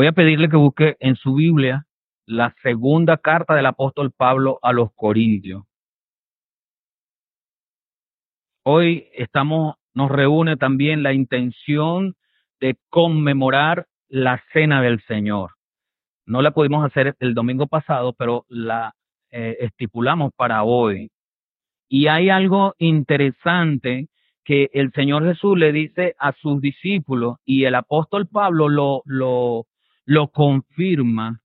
[0.00, 1.86] Voy a pedirle que busque en su Biblia
[2.24, 5.64] la segunda carta del apóstol Pablo a los Corintios.
[8.64, 12.14] Hoy estamos, nos reúne también la intención
[12.60, 15.50] de conmemorar la cena del Señor.
[16.24, 18.94] No la pudimos hacer el domingo pasado, pero la
[19.30, 21.10] eh, estipulamos para hoy.
[21.90, 24.08] Y hay algo interesante
[24.44, 29.66] que el Señor Jesús le dice a sus discípulos y el apóstol Pablo lo, lo,
[30.10, 31.40] lo confirma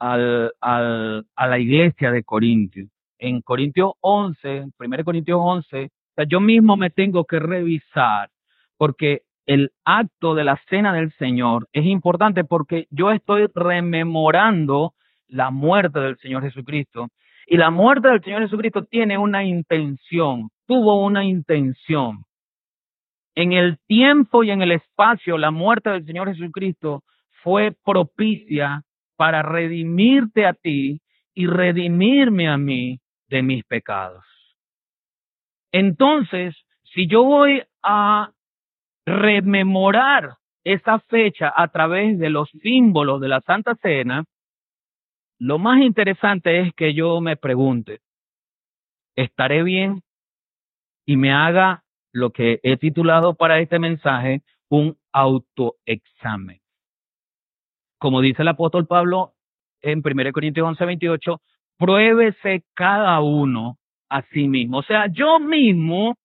[0.00, 2.88] al, al, a la iglesia de Corintios.
[3.20, 5.90] En Corintios 11, 1 Corintios 11,
[6.26, 8.30] yo mismo me tengo que revisar
[8.76, 14.94] porque el acto de la cena del Señor es importante porque yo estoy rememorando
[15.28, 17.10] la muerte del Señor Jesucristo.
[17.46, 22.24] Y la muerte del Señor Jesucristo tiene una intención, tuvo una intención.
[23.36, 27.04] En el tiempo y en el espacio, la muerte del Señor Jesucristo
[27.42, 28.82] fue propicia
[29.16, 31.00] para redimirte a ti
[31.34, 34.24] y redimirme a mí de mis pecados.
[35.72, 38.32] Entonces, si yo voy a
[39.04, 44.24] rememorar esa fecha a través de los símbolos de la Santa Cena,
[45.38, 48.00] lo más interesante es que yo me pregunte,
[49.14, 50.02] ¿estaré bien?
[51.04, 56.60] Y me haga lo que he titulado para este mensaje un autoexamen.
[57.98, 59.32] Como dice el apóstol Pablo
[59.82, 61.40] en 1 Corintios 11, 28,
[61.78, 64.78] pruébese cada uno a sí mismo.
[64.78, 66.16] O sea, yo mismo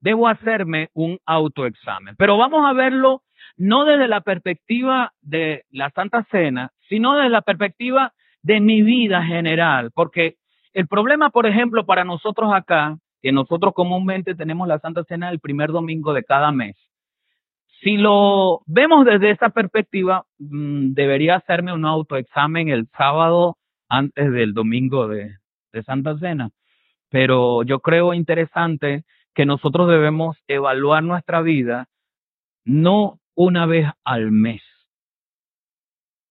[0.00, 2.16] debo hacerme un autoexamen.
[2.16, 3.22] Pero vamos a verlo
[3.56, 9.22] no desde la perspectiva de la Santa Cena, sino desde la perspectiva de mi vida
[9.22, 9.90] general.
[9.94, 10.36] Porque
[10.72, 15.40] el problema, por ejemplo, para nosotros acá, que nosotros comúnmente tenemos la Santa Cena el
[15.40, 16.76] primer domingo de cada mes,
[17.82, 23.56] si lo vemos desde esa perspectiva, mm, debería hacerme un autoexamen el sábado
[23.88, 25.36] antes del domingo de,
[25.72, 26.50] de Santa Cena.
[27.08, 29.04] Pero yo creo interesante
[29.34, 31.88] que nosotros debemos evaluar nuestra vida
[32.64, 34.62] no una vez al mes.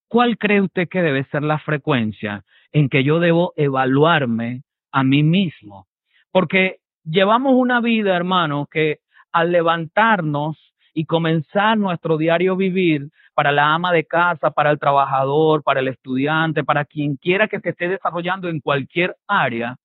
[0.08, 5.24] ¿Cuál cree usted que debe ser la frecuencia en que yo debo evaluarme a mí
[5.24, 5.88] mismo?
[6.32, 9.00] Porque llevamos una vida, hermano, que
[9.32, 15.64] al levantarnos y comenzar nuestro diario vivir para la ama de casa, para el trabajador,
[15.64, 19.78] para el estudiante, para quien quiera que se esté desarrollando en cualquier área,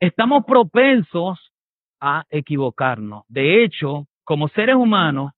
[0.00, 1.52] estamos propensos
[2.00, 3.24] a equivocarnos.
[3.28, 5.32] De hecho, como seres humanos,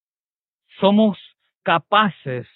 [0.81, 1.19] somos
[1.63, 2.47] capaces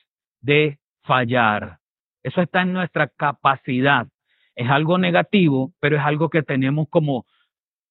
[0.41, 1.79] de fallar.
[2.23, 4.07] Eso está en nuestra capacidad.
[4.55, 7.27] Es algo negativo, pero es algo que tenemos como,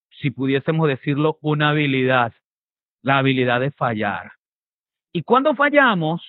[0.09, 2.33] si pudiésemos decirlo, una habilidad,
[3.01, 4.31] la habilidad de fallar.
[5.15, 6.21] Y cuando fallamos,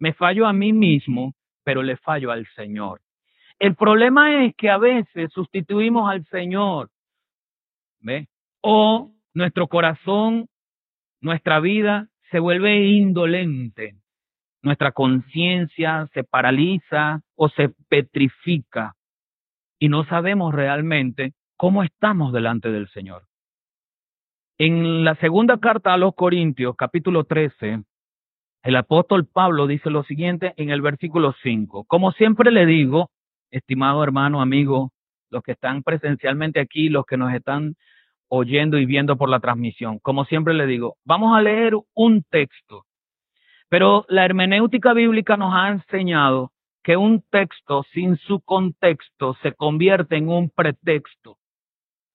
[0.00, 1.32] me fallo a mí mismo,
[1.62, 3.00] pero le fallo al Señor.
[3.60, 6.90] El problema es que a veces sustituimos al Señor
[8.00, 8.26] ¿ve?
[8.60, 10.48] O nuestro corazón,
[11.20, 13.94] nuestra vida se vuelve indolente,
[14.60, 18.96] nuestra conciencia se paraliza o se petrifica
[19.78, 23.22] y no sabemos realmente cómo estamos delante del Señor.
[24.58, 27.84] En la segunda carta a los Corintios, capítulo 13,
[28.62, 31.84] el apóstol Pablo dice lo siguiente en el versículo 5.
[31.84, 33.10] Como siempre le digo,
[33.50, 34.92] estimado hermano, amigo,
[35.30, 37.74] los que están presencialmente aquí, los que nos están
[38.28, 39.98] oyendo y viendo por la transmisión.
[39.98, 42.84] Como siempre le digo, vamos a leer un texto,
[43.68, 46.52] pero la hermenéutica bíblica nos ha enseñado
[46.84, 51.36] que un texto sin su contexto se convierte en un pretexto.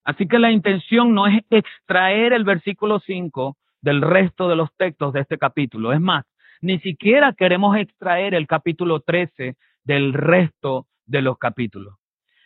[0.03, 5.13] Así que la intención no es extraer el versículo 5 del resto de los textos
[5.13, 5.93] de este capítulo.
[5.93, 6.25] Es más,
[6.61, 11.95] ni siquiera queremos extraer el capítulo 13 del resto de los capítulos.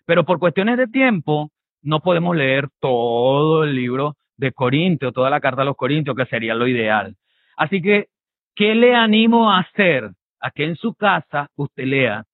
[0.06, 1.52] Pero por cuestiones de tiempo,
[1.82, 6.26] no podemos leer todo el libro de Corintios, toda la carta a los Corintios, que
[6.26, 7.16] sería lo ideal.
[7.56, 8.08] Así que,
[8.56, 10.12] ¿qué le animo a hacer?
[10.40, 12.26] A que en su casa usted lea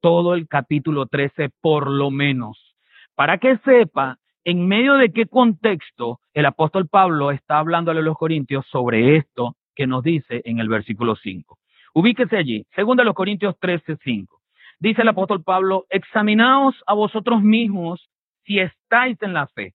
[0.00, 2.76] todo el capítulo 13 por lo menos,
[3.14, 8.18] para que sepa en medio de qué contexto el apóstol Pablo está hablándole a los
[8.18, 11.58] Corintios sobre esto que nos dice en el versículo 5.
[11.94, 14.40] Ubíquese allí, segundo los Corintios 13, 5.
[14.78, 18.08] Dice el apóstol Pablo, examinaos a vosotros mismos
[18.44, 19.74] si estáis en la fe.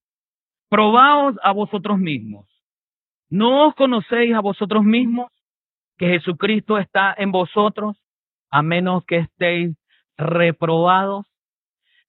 [0.70, 2.46] Probaos a vosotros mismos.
[3.30, 5.32] ¿No os conocéis a vosotros mismos
[5.98, 7.98] que Jesucristo está en vosotros,
[8.50, 9.78] a menos que estéis
[10.18, 11.26] reprobados?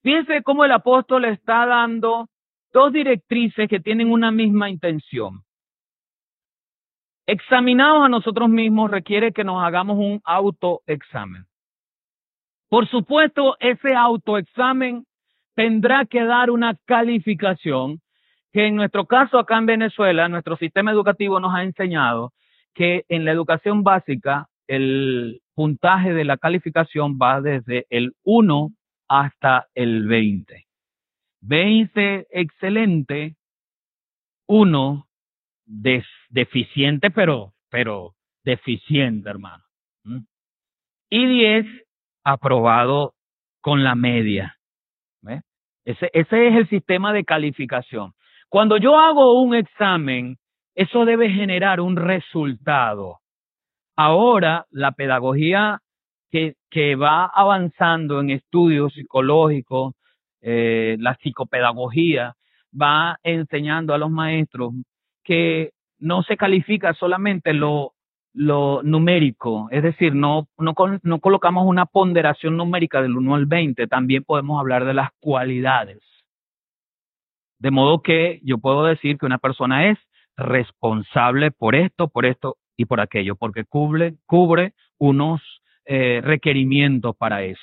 [0.02, 2.28] Fíjense cómo el apóstol está dando
[2.72, 5.42] dos directrices que tienen una misma intención.
[7.28, 11.44] Examinados a nosotros mismos requiere que nos hagamos un autoexamen.
[12.70, 15.04] Por supuesto, ese autoexamen
[15.54, 18.00] tendrá que dar una calificación
[18.50, 22.32] que en nuestro caso acá en Venezuela, nuestro sistema educativo nos ha enseñado
[22.72, 28.70] que en la educación básica el puntaje de la calificación va desde el 1
[29.06, 30.66] hasta el 20.
[31.42, 33.36] 20 excelente,
[34.46, 35.06] 1
[36.28, 38.14] deficiente, pero, pero
[38.44, 39.64] deficiente, hermano.
[41.10, 41.66] Y 10
[42.24, 43.14] aprobado
[43.60, 44.54] con la media.
[45.84, 48.12] Ese, ese es el sistema de calificación.
[48.50, 50.36] Cuando yo hago un examen,
[50.74, 53.20] eso debe generar un resultado.
[53.96, 55.80] Ahora, la pedagogía
[56.30, 59.94] que, que va avanzando en estudios psicológicos,
[60.42, 62.34] eh, la psicopedagogía,
[62.70, 64.74] va enseñando a los maestros
[65.24, 67.94] que no se califica solamente lo,
[68.32, 73.86] lo numérico, es decir, no, no, no colocamos una ponderación numérica del 1 al 20,
[73.86, 75.98] también podemos hablar de las cualidades.
[77.58, 79.98] De modo que yo puedo decir que una persona es
[80.36, 85.40] responsable por esto, por esto y por aquello, porque cubre, cubre unos
[85.84, 87.62] eh, requerimientos para eso.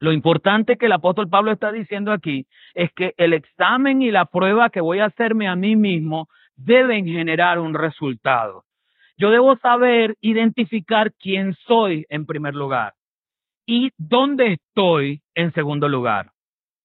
[0.00, 4.26] Lo importante que el apóstol Pablo está diciendo aquí es que el examen y la
[4.26, 6.28] prueba que voy a hacerme a mí mismo
[6.58, 8.64] deben generar un resultado.
[9.16, 12.94] Yo debo saber identificar quién soy en primer lugar
[13.66, 16.32] y dónde estoy en segundo lugar.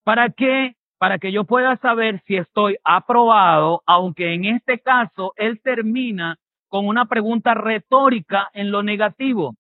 [0.04, 0.76] ¿Para qué?
[0.98, 6.38] Para que yo pueda saber si estoy aprobado, aunque en este caso él termina
[6.70, 9.56] con una pregunta retórica en lo negativo,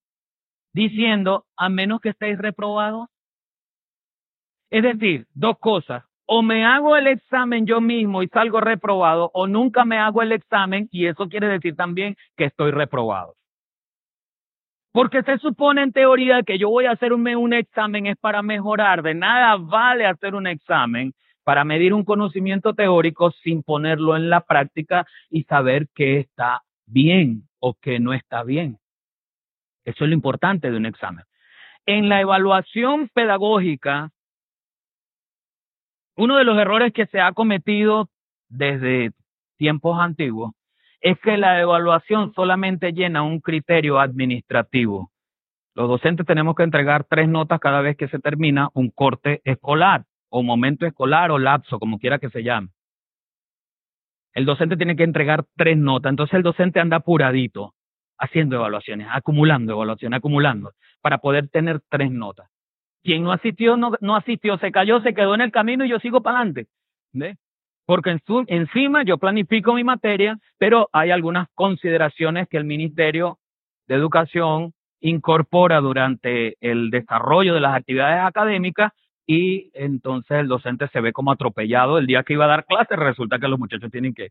[0.74, 3.07] diciendo, a menos que estéis reprobados.
[4.69, 9.48] Es decir, dos cosas o me hago el examen yo mismo y salgo reprobado, o
[9.48, 13.36] nunca me hago el examen y eso quiere decir también que estoy reprobado.
[14.94, 18.44] Porque se supone en teoría que yo voy a hacer un, un examen es para
[18.44, 19.02] mejorar.
[19.02, 24.42] De nada vale hacer un examen para medir un conocimiento teórico sin ponerlo en la
[24.42, 28.78] práctica y saber qué está bien o qué no está bien.
[29.84, 31.26] Eso es lo importante de un examen.
[31.86, 34.12] En la evaluación pedagógica,
[36.15, 38.10] uno de los errores que se ha cometido
[38.50, 39.12] desde
[39.57, 40.54] tiempos antiguos
[41.01, 45.12] es que la evaluación solamente llena un criterio administrativo.
[45.75, 50.06] Los docentes tenemos que entregar tres notas cada vez que se termina un corte escolar
[50.30, 52.69] o momento escolar o lapso, como quiera que se llame.
[54.33, 57.74] El docente tiene que entregar tres notas, entonces el docente anda apuradito
[58.18, 60.71] haciendo evaluaciones, acumulando evaluaciones, acumulando,
[61.01, 62.48] para poder tener tres notas.
[63.04, 66.00] Quien no asistió, no, no asistió, se cayó, se quedó en el camino y yo
[66.00, 66.68] sigo para adelante.
[67.86, 73.40] Porque en su, encima yo planifico mi materia, pero hay algunas consideraciones que el Ministerio
[73.88, 78.94] de Educación incorpora durante el desarrollo de las actividades académicas
[79.26, 82.98] y entonces el docente se ve como atropellado el día que iba a dar clases,
[82.98, 84.30] resulta que los muchachos tienen que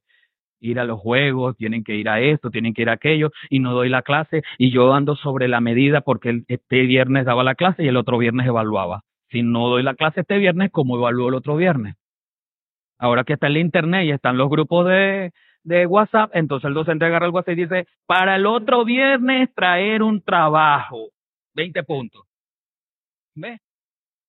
[0.62, 3.58] ir a los juegos, tienen que ir a esto, tienen que ir a aquello, y
[3.58, 7.54] no doy la clase, y yo ando sobre la medida porque este viernes daba la
[7.54, 9.02] clase y el otro viernes evaluaba.
[9.30, 11.96] Si no doy la clase este viernes, ¿cómo evalúo el otro viernes?
[12.98, 15.32] Ahora que está el internet y están los grupos de,
[15.64, 20.02] de WhatsApp, entonces el docente agarra el WhatsApp y dice, para el otro viernes traer
[20.02, 21.08] un trabajo,
[21.54, 22.22] 20 puntos.
[23.34, 23.58] ¿Ve?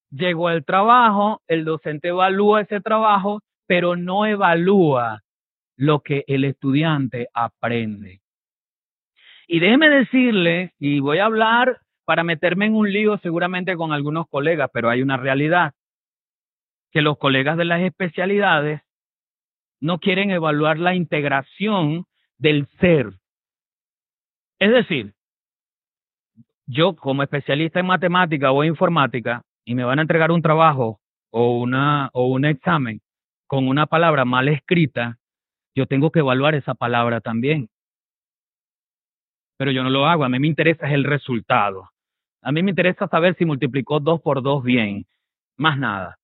[0.10, 5.23] Llegó el trabajo, el docente evalúa ese trabajo, pero no evalúa
[5.84, 8.22] lo que el estudiante aprende.
[9.48, 14.28] Y déjeme decirle, y voy a hablar para meterme en un lío seguramente con algunos
[14.30, 15.74] colegas, pero hay una realidad,
[16.92, 18.82] que los colegas de las especialidades
[19.82, 22.06] no quieren evaluar la integración
[22.38, 23.12] del ser.
[24.60, 25.13] Es decir,
[26.66, 31.60] yo como especialista en matemática o informática y me van a entregar un trabajo o
[31.60, 33.02] una o un examen
[33.48, 35.18] con una palabra mal escrita,
[35.75, 37.70] yo tengo que evaluar esa palabra también.
[39.58, 41.89] Pero yo no lo hago, a mí me interesa el resultado.
[42.42, 45.06] A mí me interesa saber si multiplicó dos por dos bien,
[45.58, 46.18] más nada.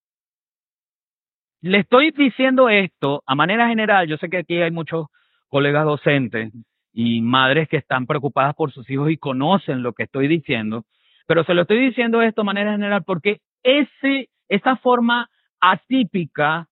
[1.62, 5.08] Le estoy diciendo esto a manera general, yo sé que aquí hay muchos
[5.50, 6.54] colegas docentes
[6.94, 10.86] y madres que están preocupadas por sus hijos y conocen lo que estoy diciendo,
[11.28, 15.30] pero se lo estoy diciendo esto a manera general porque ese, esa forma
[15.60, 16.69] atípica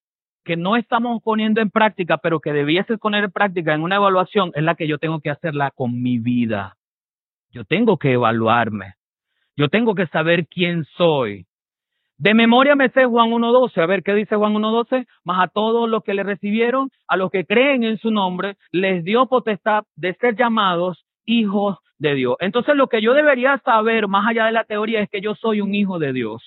[0.48, 4.52] que no estamos poniendo en práctica, pero que debiese poner en práctica en una evaluación,
[4.56, 6.78] es la que yo tengo que hacerla con mi vida.
[7.52, 8.94] Yo tengo que evaluarme.
[9.58, 11.48] Yo tengo que saber quién soy.
[12.18, 13.82] De memoria me sé Juan 1.12.
[13.82, 15.06] A ver, ¿qué dice Juan 1.12?
[15.26, 19.04] Más a todos los que le recibieron, a los que creen en su nombre, les
[19.04, 22.38] dio potestad de ser llamados hijos de Dios.
[22.40, 25.60] Entonces lo que yo debería saber más allá de la teoría es que yo soy
[25.60, 26.42] un hijo de Dios.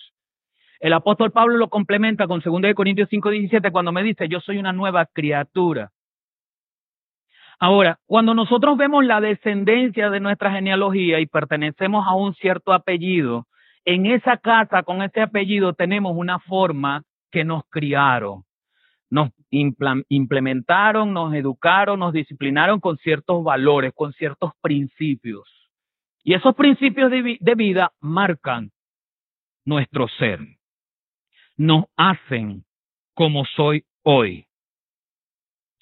[0.80, 4.72] El apóstol Pablo lo complementa con 2 Corintios 5:17 cuando me dice, yo soy una
[4.72, 5.90] nueva criatura.
[7.58, 13.46] Ahora, cuando nosotros vemos la descendencia de nuestra genealogía y pertenecemos a un cierto apellido,
[13.84, 18.44] en esa casa con ese apellido tenemos una forma que nos criaron,
[19.10, 25.46] nos implementaron, nos educaron, nos disciplinaron con ciertos valores, con ciertos principios.
[26.24, 28.70] Y esos principios de, de vida marcan
[29.66, 30.40] nuestro ser,
[31.60, 32.64] nos hacen
[33.14, 34.46] como soy hoy.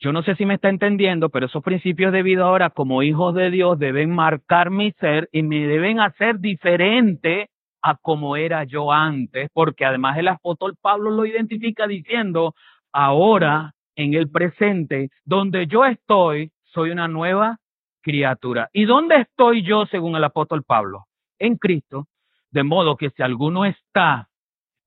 [0.01, 3.33] Yo no sé si me está entendiendo, pero esos principios de vida ahora como hijos
[3.37, 7.49] de Dios deben marcar mi ser y me deben hacer diferente
[7.81, 12.57] a como era yo antes, porque además el apóstol Pablo lo identifica diciendo,
[12.93, 17.59] ahora en el presente, donde yo estoy, soy una nueva
[18.03, 18.69] criatura.
[18.73, 21.05] ¿Y dónde estoy yo según el apóstol Pablo?
[21.39, 22.09] En Cristo,
[22.51, 24.29] de modo que si alguno está,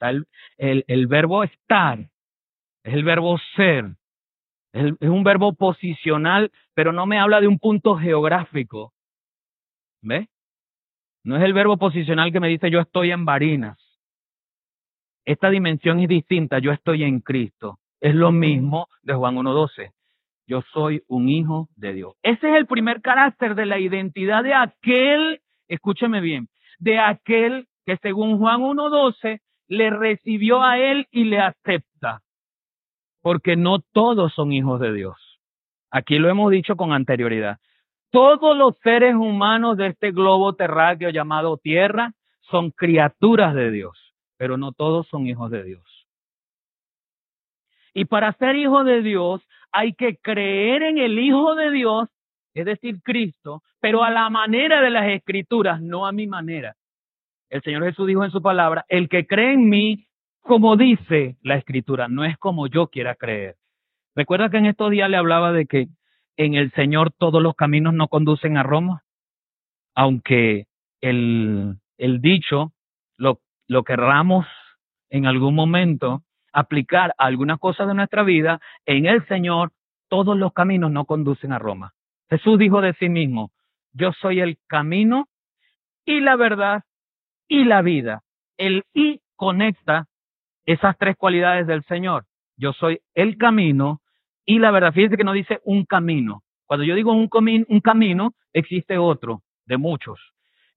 [0.02, 0.26] está el,
[0.58, 2.00] el, el verbo estar,
[2.84, 3.96] es el verbo ser,
[4.74, 8.94] es, un verbo posicional, pero no me habla de un punto geográfico.
[10.02, 10.28] ¿Ve?
[11.24, 13.78] No es el verbo posicional que me dice yo estoy en Barinas.
[15.26, 17.78] Esta dimensión es distinta, yo estoy en Cristo.
[18.00, 19.92] Es lo mismo de Juan 1.12.
[20.48, 22.16] Yo soy un hijo de Dios.
[22.24, 27.98] Ese es el primer carácter de la identidad de aquel, escúcheme bien, de aquel que
[27.98, 29.40] según Juan 1.12
[29.72, 32.22] le recibió a él y le acepta
[33.22, 35.16] porque no todos son hijos de Dios.
[35.90, 37.58] Aquí lo hemos dicho con anterioridad.
[38.10, 42.12] Todos los seres humanos de este globo terráqueo llamado Tierra
[42.42, 43.98] son criaturas de Dios,
[44.36, 46.08] pero no todos son hijos de Dios.
[47.94, 52.10] Y para ser hijo de Dios hay que creer en el Hijo de Dios,
[52.54, 56.76] es decir, Cristo, pero a la manera de las escrituras, no a mi manera.
[57.52, 60.08] El Señor Jesús dijo en su palabra, el que cree en mí,
[60.40, 63.58] como dice la escritura, no es como yo quiera creer.
[64.16, 65.90] Recuerda que en estos días le hablaba de que
[66.38, 69.04] en el Señor todos los caminos no conducen a Roma,
[69.94, 70.68] aunque
[71.02, 72.72] el, el dicho
[73.18, 74.46] lo, lo querramos
[75.10, 79.74] en algún momento aplicar a algunas cosas de nuestra vida, en el Señor
[80.08, 81.94] todos los caminos no conducen a Roma.
[82.30, 83.52] Jesús dijo de sí mismo,
[83.92, 85.28] yo soy el camino
[86.06, 86.84] y la verdad
[87.52, 88.24] y la vida.
[88.58, 90.08] El y conecta
[90.66, 92.26] esas tres cualidades del Señor.
[92.56, 94.02] Yo soy el camino
[94.46, 94.94] y la verdad.
[94.94, 96.44] Fíjense que no dice un camino.
[96.66, 97.30] Cuando yo digo un,
[97.68, 100.18] un camino, existe otro de muchos.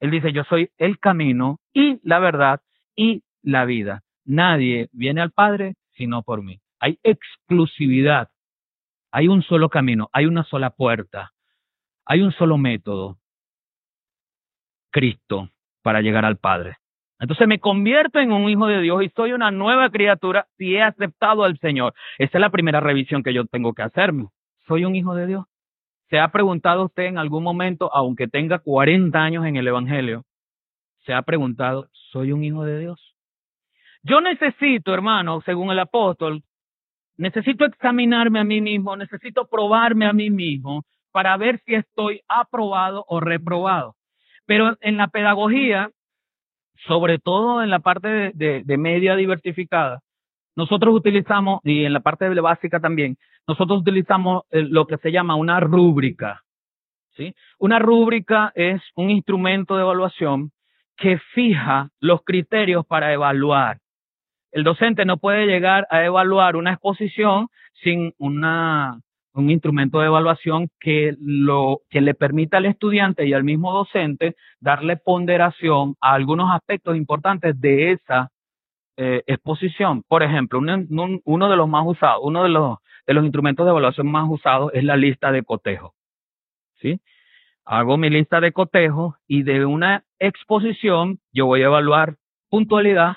[0.00, 2.60] Él dice, yo soy el camino y la verdad
[2.96, 4.02] y la vida.
[4.24, 6.58] Nadie viene al Padre sino por mí.
[6.80, 8.30] Hay exclusividad.
[9.12, 11.30] Hay un solo camino, hay una sola puerta,
[12.04, 13.16] hay un solo método.
[14.90, 15.53] Cristo
[15.84, 16.78] para llegar al Padre.
[17.20, 20.82] Entonces me convierto en un hijo de Dios y soy una nueva criatura si he
[20.82, 21.94] aceptado al Señor.
[22.18, 24.28] Esa es la primera revisión que yo tengo que hacerme.
[24.66, 25.44] ¿Soy un hijo de Dios?
[26.08, 30.24] ¿Se ha preguntado usted en algún momento, aunque tenga 40 años en el Evangelio,
[31.04, 33.14] se ha preguntado, ¿soy un hijo de Dios?
[34.02, 36.42] Yo necesito, hermano, según el apóstol,
[37.18, 43.04] necesito examinarme a mí mismo, necesito probarme a mí mismo para ver si estoy aprobado
[43.06, 43.96] o reprobado.
[44.46, 45.90] Pero en la pedagogía
[46.86, 50.00] sobre todo en la parte de, media diversificada,
[50.56, 55.10] nosotros utilizamos, y en la parte de básica también, nosotros utilizamos eh, lo que se
[55.10, 56.42] llama una rúbrica.
[57.16, 57.34] ¿sí?
[57.58, 60.52] Una rúbrica es un instrumento de evaluación
[60.96, 63.78] que fija los criterios para evaluar.
[64.52, 67.48] El docente no puede llegar a evaluar una exposición
[67.82, 69.00] sin una,
[69.34, 74.36] un instrumento de evaluación que, lo, que le permita al estudiante y al mismo docente
[74.60, 78.30] darle ponderación a algunos aspectos importantes de esa
[78.96, 80.04] eh, exposición.
[80.06, 84.06] Por ejemplo, uno de los más usados, uno de los, de los instrumentos de evaluación
[84.06, 85.94] más usados es la lista de cotejo.
[86.80, 87.00] ¿Sí?
[87.64, 92.16] Hago mi lista de cotejo y de una exposición yo voy a evaluar
[92.50, 93.16] puntualidad,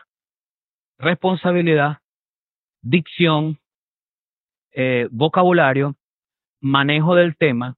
[0.97, 1.97] responsabilidad,
[2.81, 3.59] dicción,
[4.71, 5.95] eh, vocabulario
[6.67, 7.75] manejo del tema,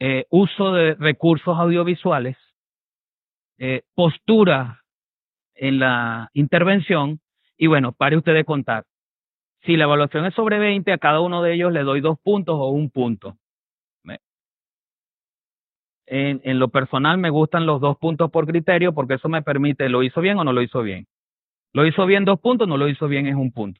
[0.00, 2.36] eh, uso de recursos audiovisuales,
[3.58, 4.84] eh, postura
[5.54, 7.20] en la intervención
[7.56, 8.84] y bueno, pare usted de contar.
[9.62, 12.54] Si la evaluación es sobre 20, a cada uno de ellos le doy dos puntos
[12.56, 13.36] o un punto.
[16.10, 19.90] En, en, lo personal me gustan los dos puntos por criterio porque eso me permite,
[19.90, 21.06] ¿lo hizo bien o no lo hizo bien?
[21.74, 23.78] Lo hizo bien dos puntos, no lo hizo bien es un punto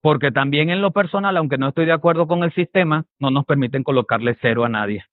[0.00, 3.44] porque también en lo personal, aunque no estoy de acuerdo con el sistema, no nos
[3.44, 5.04] permiten colocarle cero a nadie.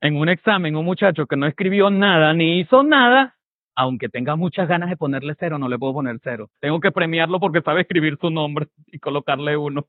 [0.00, 3.36] en un examen un muchacho que no escribió nada ni hizo nada,
[3.74, 6.50] aunque tenga muchas ganas de ponerle cero, no le puedo poner cero.
[6.60, 9.86] Tengo que premiarlo porque sabe escribir su nombre y colocarle uno.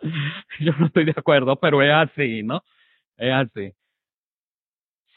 [0.60, 2.62] Yo no estoy de acuerdo, pero es así, ¿no?
[3.16, 3.72] Es así.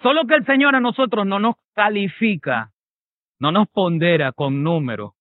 [0.02, 2.72] Solo que el Señor a nosotros no nos califica,
[3.40, 5.14] no nos pondera con números.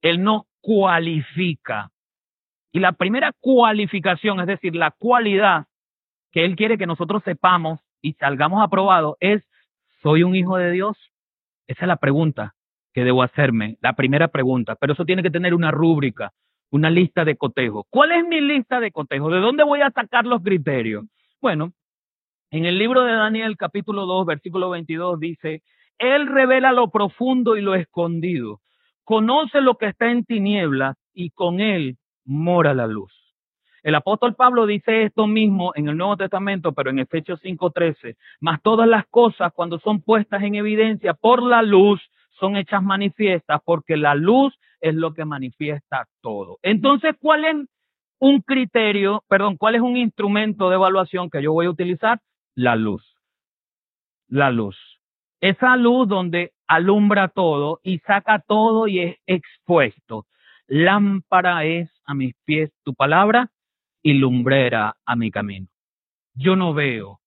[0.00, 1.90] Él nos cualifica.
[2.72, 5.66] Y la primera cualificación, es decir, la cualidad
[6.30, 9.42] que Él quiere que nosotros sepamos y salgamos aprobados es,
[10.02, 10.96] ¿soy un hijo de Dios?
[11.66, 12.54] Esa es la pregunta
[12.92, 14.76] que debo hacerme, la primera pregunta.
[14.76, 16.32] Pero eso tiene que tener una rúbrica,
[16.70, 17.86] una lista de cotejo.
[17.90, 19.30] ¿Cuál es mi lista de cotejo?
[19.30, 21.04] ¿De dónde voy a sacar los criterios?
[21.40, 21.72] Bueno,
[22.50, 25.62] en el libro de Daniel capítulo 2, versículo 22 dice,
[25.98, 28.60] Él revela lo profundo y lo escondido,
[29.10, 33.12] conoce lo que está en tinieblas y con Él mora la luz.
[33.82, 38.62] El apóstol Pablo dice esto mismo en el Nuevo Testamento, pero en Efesios 5:13, mas
[38.62, 42.00] todas las cosas cuando son puestas en evidencia por la luz
[42.38, 46.58] son hechas manifiestas porque la luz es lo que manifiesta todo.
[46.62, 47.56] Entonces, ¿cuál es
[48.20, 52.20] un criterio, perdón, cuál es un instrumento de evaluación que yo voy a utilizar?
[52.54, 53.02] La luz.
[54.28, 54.76] La luz.
[55.40, 60.26] Esa luz donde alumbra todo y saca todo y es expuesto.
[60.68, 63.50] Lámpara es a mis pies tu palabra
[64.02, 65.66] y lumbrera a mi camino.
[66.34, 67.18] Yo no veo.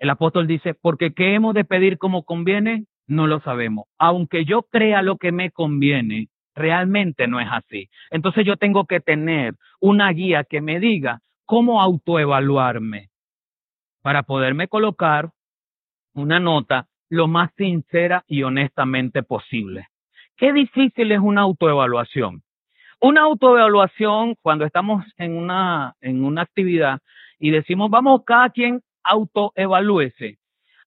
[0.00, 2.86] El apóstol dice, porque ¿qué hemos de pedir como conviene?
[3.06, 3.84] No lo sabemos.
[3.96, 7.88] Aunque yo crea lo que me conviene, realmente no es así.
[8.10, 13.10] Entonces yo tengo que tener una guía que me diga cómo autoevaluarme
[14.02, 15.30] para poderme colocar
[16.12, 19.88] una nota lo más sincera y honestamente posible.
[20.36, 22.42] Qué difícil es una autoevaluación.
[23.00, 27.00] Una autoevaluación cuando estamos en una, en una actividad
[27.38, 30.38] y decimos, vamos, cada quien autoevalúese.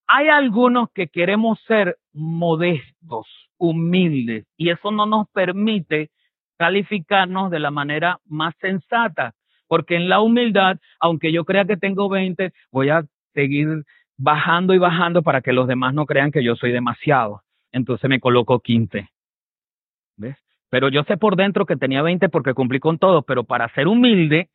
[0.08, 6.10] Hay algunos que queremos ser modestos, humildes, y eso no nos permite
[6.58, 9.34] calificarnos de la manera más sensata,
[9.68, 13.84] porque en la humildad, aunque yo crea que tengo 20, voy a seguir
[14.18, 17.44] bajando y bajando para que los demás no crean que yo soy demasiado.
[17.72, 19.10] Entonces me coloco 15.
[20.18, 20.38] ¿Ves?
[20.70, 23.88] Pero yo sé por dentro que tenía 20 porque cumplí con todo, pero para ser
[23.88, 24.50] humilde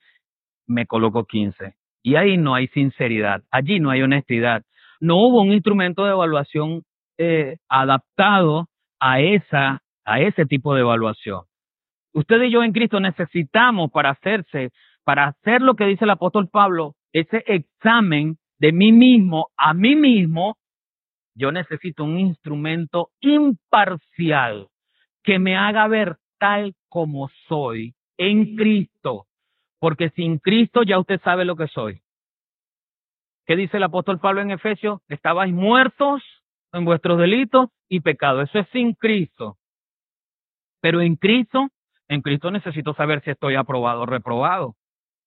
[0.67, 1.75] me coloco 15.
[2.03, 4.63] Y ahí no hay sinceridad, allí no hay honestidad.
[5.01, 6.83] No hubo un instrumento de evaluación
[7.19, 11.43] eh, adaptado a, esa, a ese tipo de evaluación.
[12.13, 14.71] Usted y yo en Cristo necesitamos para hacerse,
[15.05, 19.97] para hacer lo que dice el apóstol Pablo, ese examen de mí mismo a mí
[19.97, 20.57] mismo,
[21.35, 24.69] yo necesito un instrumento imparcial
[25.25, 29.27] que me haga ver tal como soy en Cristo,
[29.81, 32.03] porque sin Cristo ya usted sabe lo que soy.
[33.47, 35.01] ¿Qué dice el apóstol Pablo en Efesios?
[35.09, 36.23] Estabais muertos
[36.73, 38.49] en vuestros delitos y pecados.
[38.49, 39.59] Eso es sin Cristo.
[40.81, 41.67] Pero en Cristo,
[42.07, 44.77] en Cristo necesito saber si estoy aprobado o reprobado.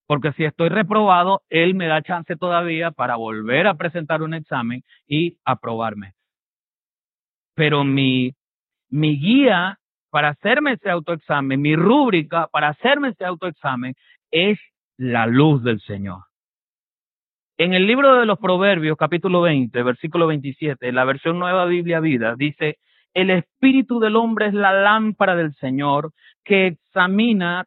[0.07, 4.83] Porque si estoy reprobado, Él me da chance todavía para volver a presentar un examen
[5.07, 6.13] y aprobarme.
[7.55, 8.33] Pero mi,
[8.89, 13.95] mi guía para hacerme ese autoexamen, mi rúbrica para hacerme ese autoexamen
[14.31, 14.57] es
[14.97, 16.23] la luz del Señor.
[17.57, 22.35] En el libro de los Proverbios, capítulo 20, versículo 27, la versión Nueva Biblia Vida,
[22.37, 22.77] dice,
[23.13, 26.11] el espíritu del hombre es la lámpara del Señor
[26.43, 27.65] que examina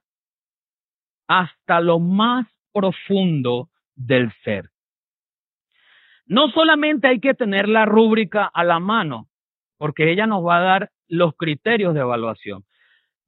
[1.29, 4.71] hasta lo más profundo del ser.
[6.27, 9.29] No solamente hay que tener la rúbrica a la mano,
[9.79, 12.65] porque ella nos va a dar los criterios de evaluación.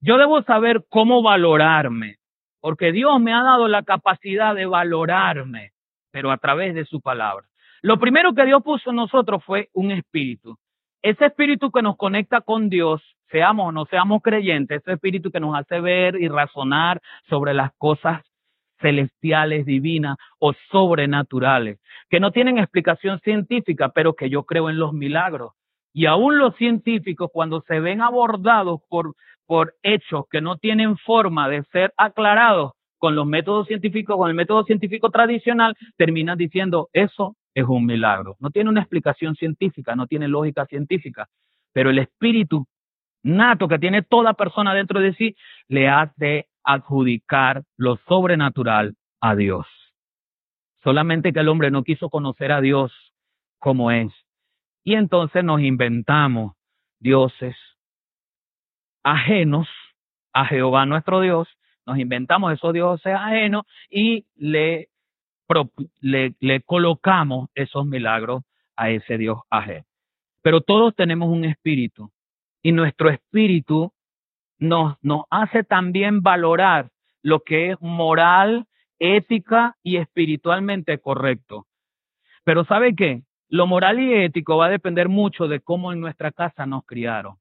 [0.01, 2.17] Yo debo saber cómo valorarme,
[2.59, 5.71] porque Dios me ha dado la capacidad de valorarme,
[6.11, 7.47] pero a través de su palabra.
[7.81, 10.57] Lo primero que Dios puso en nosotros fue un espíritu.
[11.01, 13.01] Ese espíritu que nos conecta con Dios,
[13.31, 17.71] seamos o no seamos creyentes, ese espíritu que nos hace ver y razonar sobre las
[17.77, 18.21] cosas
[18.81, 24.93] celestiales, divinas o sobrenaturales, que no tienen explicación científica, pero que yo creo en los
[24.93, 25.53] milagros.
[25.93, 29.15] Y aún los científicos, cuando se ven abordados por,
[29.45, 34.35] por hechos que no tienen forma de ser aclarados con los métodos científicos, con el
[34.35, 38.35] método científico tradicional, terminan diciendo, eso es un milagro.
[38.39, 41.27] No tiene una explicación científica, no tiene lógica científica,
[41.73, 42.65] pero el espíritu
[43.23, 45.35] nato que tiene toda persona dentro de sí
[45.67, 49.67] le hace adjudicar lo sobrenatural a Dios.
[50.83, 52.91] Solamente que el hombre no quiso conocer a Dios
[53.59, 54.11] como es.
[54.83, 56.53] Y entonces nos inventamos
[56.99, 57.55] dioses
[59.03, 59.67] ajenos
[60.33, 61.47] a Jehová nuestro Dios,
[61.85, 64.91] nos inventamos esos dioses ajenos y le
[65.99, 68.43] le, colocamos esos milagros
[68.75, 69.85] a ese Dios ajeno.
[70.41, 72.11] Pero todos tenemos un espíritu
[72.61, 73.91] y nuestro espíritu
[74.57, 78.67] nos, nos hace también valorar lo que es moral,
[78.99, 81.67] ética y espiritualmente correcto.
[82.43, 83.23] Pero ¿sabe qué?
[83.49, 87.35] Lo moral y ético va a depender mucho de cómo en nuestra casa nos criaron.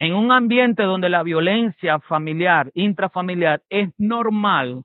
[0.00, 4.84] En un ambiente donde la violencia familiar, intrafamiliar es normal,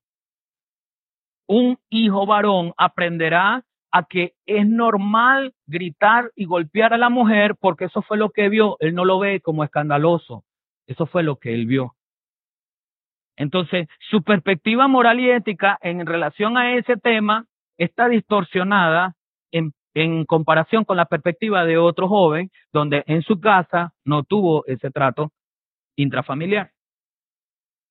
[1.48, 7.86] un hijo varón aprenderá a que es normal gritar y golpear a la mujer porque
[7.86, 8.76] eso fue lo que vio.
[8.80, 10.44] Él no lo ve como escandaloso.
[10.88, 11.96] Eso fue lo que él vio.
[13.38, 17.46] Entonces, su perspectiva moral y ética en relación a ese tema
[17.78, 19.14] está distorsionada
[19.52, 24.66] en, en comparación con la perspectiva de otro joven donde en su casa no tuvo
[24.66, 25.32] ese trato
[25.96, 26.72] intrafamiliar.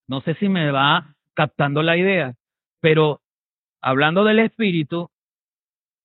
[0.09, 2.35] No sé si me va captando la idea,
[2.81, 3.21] pero
[3.81, 5.12] hablando del espíritu,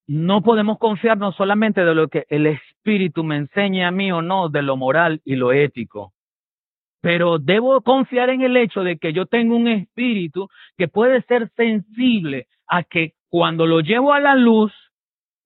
[0.07, 4.21] no podemos confiar no solamente de lo que el espíritu me enseña a mí o
[4.21, 6.13] no, de lo moral y lo ético,
[7.01, 11.51] pero debo confiar en el hecho de que yo tengo un espíritu que puede ser
[11.55, 14.73] sensible a que cuando lo llevo a la luz,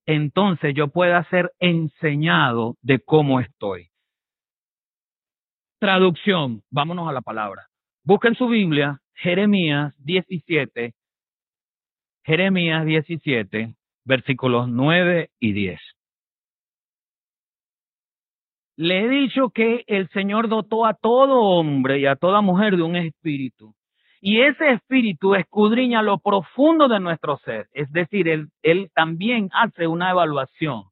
[0.06, 3.88] entonces yo pueda ser enseñado de cómo estoy.
[5.80, 7.66] Traducción, vámonos a la palabra.
[8.04, 10.94] Busquen su Biblia, Jeremías 17,
[12.24, 15.80] Jeremías 17, versículos 9 y 10.
[18.76, 22.82] Le he dicho que el Señor dotó a todo hombre y a toda mujer de
[22.82, 23.74] un espíritu.
[24.20, 27.68] Y ese espíritu escudriña lo profundo de nuestro ser.
[27.72, 30.84] Es decir, él, él también hace una evaluación.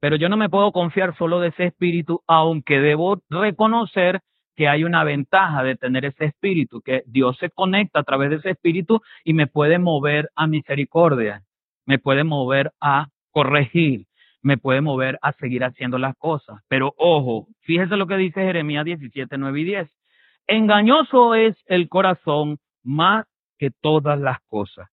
[0.00, 4.20] Pero yo no me puedo confiar solo de ese espíritu, aunque debo reconocer
[4.54, 8.36] que hay una ventaja de tener ese espíritu, que Dios se conecta a través de
[8.36, 11.45] ese espíritu y me puede mover a misericordia
[11.86, 14.06] me puede mover a corregir,
[14.42, 16.60] me puede mover a seguir haciendo las cosas.
[16.68, 19.90] Pero ojo, fíjese lo que dice Jeremías 17, 9 y 10.
[20.48, 23.26] Engañoso es el corazón más
[23.58, 24.88] que todas las cosas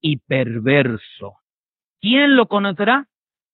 [0.00, 1.34] y perverso.
[2.00, 3.06] ¿Quién lo conocerá?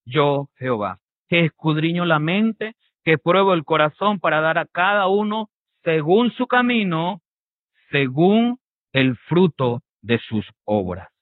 [0.05, 5.49] Yo, Jehová, que escudriño la mente, que pruebo el corazón para dar a cada uno
[5.83, 7.21] según su camino,
[7.91, 8.59] según
[8.93, 11.12] el fruto de sus obras.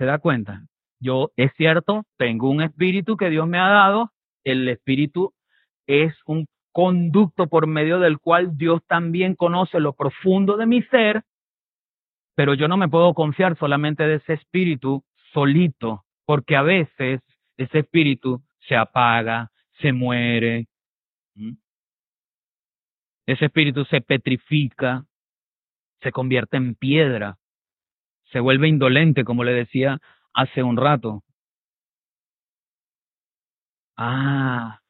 [0.00, 0.64] ¿Se da cuenta?
[0.98, 4.10] Yo, es cierto, tengo un espíritu que Dios me ha dado.
[4.44, 5.34] El espíritu
[5.86, 11.22] es un conducto por medio del cual Dios también conoce lo profundo de mi ser,
[12.34, 17.20] pero yo no me puedo confiar solamente de ese espíritu solito, porque a veces
[17.58, 19.50] ese espíritu se apaga,
[19.82, 20.66] se muere,
[23.26, 25.04] ese espíritu se petrifica,
[26.00, 27.36] se convierte en piedra
[28.32, 29.98] se vuelve indolente, como le decía
[30.34, 31.22] hace un rato.
[33.96, 34.80] Ah,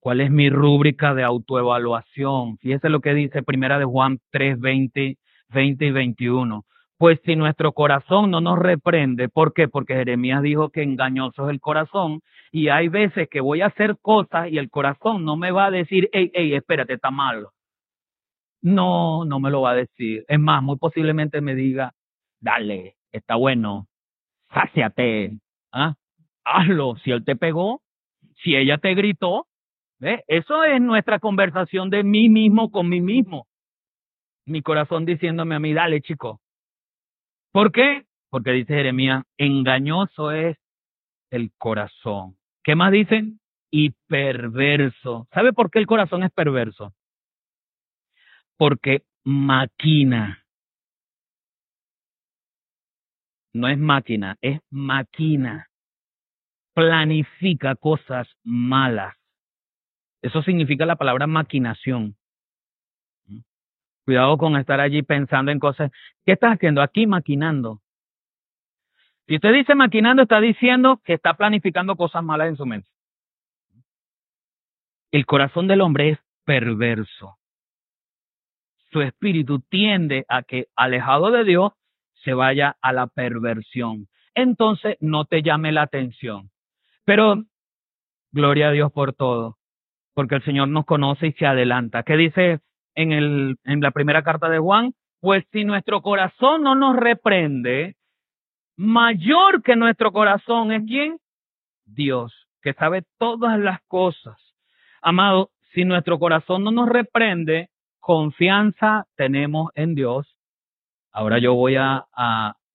[0.00, 2.58] ¿cuál es mi rúbrica de autoevaluación?
[2.58, 5.16] Fíjese lo que dice Primera de Juan 3, 20,
[5.48, 6.64] 20 y 21.
[6.98, 9.66] Pues si nuestro corazón no nos reprende, ¿por qué?
[9.68, 12.20] Porque Jeremías dijo que engañoso es el corazón
[12.52, 15.70] y hay veces que voy a hacer cosas y el corazón no me va a
[15.72, 17.52] decir, hey, hey, espérate, está malo.
[18.62, 20.24] No, no me lo va a decir.
[20.28, 21.92] Es más, muy posiblemente me diga,
[22.44, 23.88] dale, está bueno,
[24.52, 25.38] sáciate,
[25.72, 25.94] ¿ah?
[26.44, 26.96] hazlo.
[27.02, 27.82] Si él te pegó,
[28.42, 29.48] si ella te gritó,
[29.98, 30.20] ¿ves?
[30.28, 33.46] eso es nuestra conversación de mí mismo con mí mismo.
[34.46, 36.40] Mi corazón diciéndome a mí, dale, chico.
[37.50, 38.04] ¿Por qué?
[38.28, 40.58] Porque dice Jeremías, engañoso es
[41.30, 42.36] el corazón.
[42.62, 43.40] ¿Qué más dicen?
[43.70, 45.28] Y perverso.
[45.32, 46.92] ¿Sabe por qué el corazón es perverso?
[48.58, 50.43] Porque maquina
[53.54, 55.68] no es máquina, es máquina.
[56.74, 59.16] Planifica cosas malas.
[60.20, 62.16] Eso significa la palabra maquinación.
[64.04, 65.90] Cuidado con estar allí pensando en cosas.
[66.26, 67.80] ¿Qué estás haciendo aquí maquinando?
[69.26, 72.88] Si usted dice maquinando, está diciendo que está planificando cosas malas en su mente.
[75.12, 77.38] El corazón del hombre es perverso.
[78.90, 81.72] Su espíritu tiende a que, alejado de Dios,
[82.24, 84.08] se vaya a la perversión.
[84.34, 86.50] Entonces no te llame la atención.
[87.04, 87.44] Pero
[88.32, 89.58] gloria a Dios por todo,
[90.14, 92.02] porque el Señor nos conoce y se adelanta.
[92.02, 92.60] ¿Qué dice
[92.94, 94.94] en, el, en la primera carta de Juan?
[95.20, 97.96] Pues si nuestro corazón no nos reprende,
[98.76, 101.18] mayor que nuestro corazón es quién?
[101.84, 102.32] Dios,
[102.62, 104.36] que sabe todas las cosas.
[105.00, 107.68] Amado, si nuestro corazón no nos reprende,
[108.00, 110.33] confianza tenemos en Dios
[111.14, 112.06] Ahora yo voy a,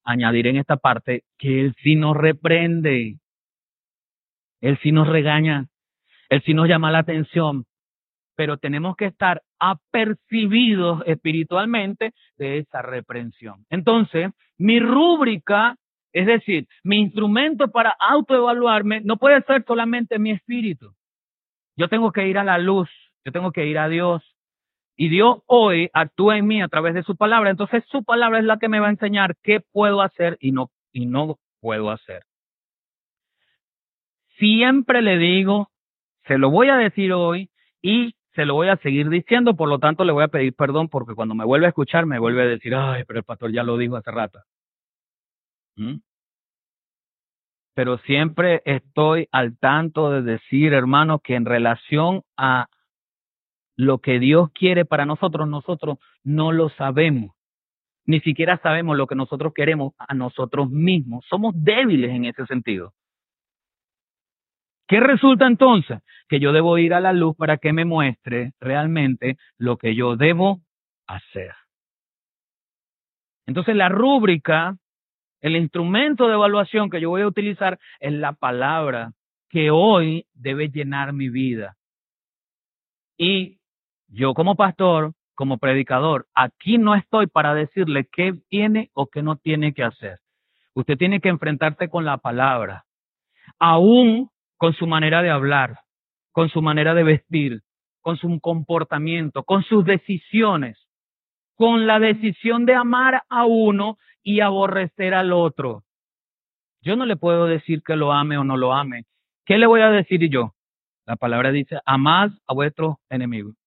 [0.05, 3.19] añadir en esta parte que Él sí nos reprende,
[4.59, 5.67] Él sí nos regaña,
[6.29, 7.65] Él sí nos llama la atención,
[8.35, 13.65] pero tenemos que estar apercibidos espiritualmente de esa reprensión.
[13.69, 15.75] Entonces, mi rúbrica,
[16.11, 20.95] es decir, mi instrumento para autoevaluarme, no puede ser solamente mi espíritu.
[21.75, 22.89] Yo tengo que ir a la luz,
[23.25, 24.23] yo tengo que ir a Dios.
[25.01, 27.49] Y Dios hoy actúa en mí a través de su palabra.
[27.49, 30.71] Entonces su palabra es la que me va a enseñar qué puedo hacer y no,
[30.91, 32.23] y no puedo hacer.
[34.37, 35.69] Siempre le digo,
[36.27, 37.49] se lo voy a decir hoy
[37.81, 40.89] y se lo voy a seguir diciendo, por lo tanto le voy a pedir perdón
[40.89, 43.63] porque cuando me vuelve a escuchar me vuelve a decir, ay, pero el pastor ya
[43.63, 44.41] lo dijo hace rato.
[45.77, 45.99] ¿Mm?
[47.73, 52.67] pero siempre estoy al tanto de decir, hermano, que en relación a
[53.79, 57.33] lo que Dios quiere para nosotros, nosotros no lo sabemos.
[58.05, 61.25] Ni siquiera sabemos lo que nosotros queremos a nosotros mismos.
[61.29, 62.93] Somos débiles en ese sentido.
[64.85, 65.99] ¿Qué resulta entonces?
[66.27, 70.17] Que yo debo ir a la luz para que me muestre realmente lo que yo
[70.17, 70.59] debo
[71.07, 71.53] hacer.
[73.47, 74.75] Entonces la rúbrica
[75.39, 79.13] el instrumento de evaluación que yo voy a utilizar es la palabra
[79.47, 81.77] que hoy debe llenar mi vida.
[83.17, 83.58] Y
[84.09, 89.37] yo como pastor, como predicador, aquí no estoy para decirle qué tiene o qué no
[89.37, 90.19] tiene que hacer.
[90.73, 92.85] Usted tiene que enfrentarse con la palabra,
[93.59, 95.79] aún con su manera de hablar,
[96.31, 97.61] con su manera de vestir,
[98.01, 100.77] con su comportamiento, con sus decisiones,
[101.55, 105.83] con la decisión de amar a uno y aborrecer al otro.
[106.81, 109.05] Yo no le puedo decir que lo ame o no lo ame.
[109.45, 110.53] ¿Qué le voy a decir yo?
[111.05, 113.58] La palabra dice, amad a vuestros enemigos.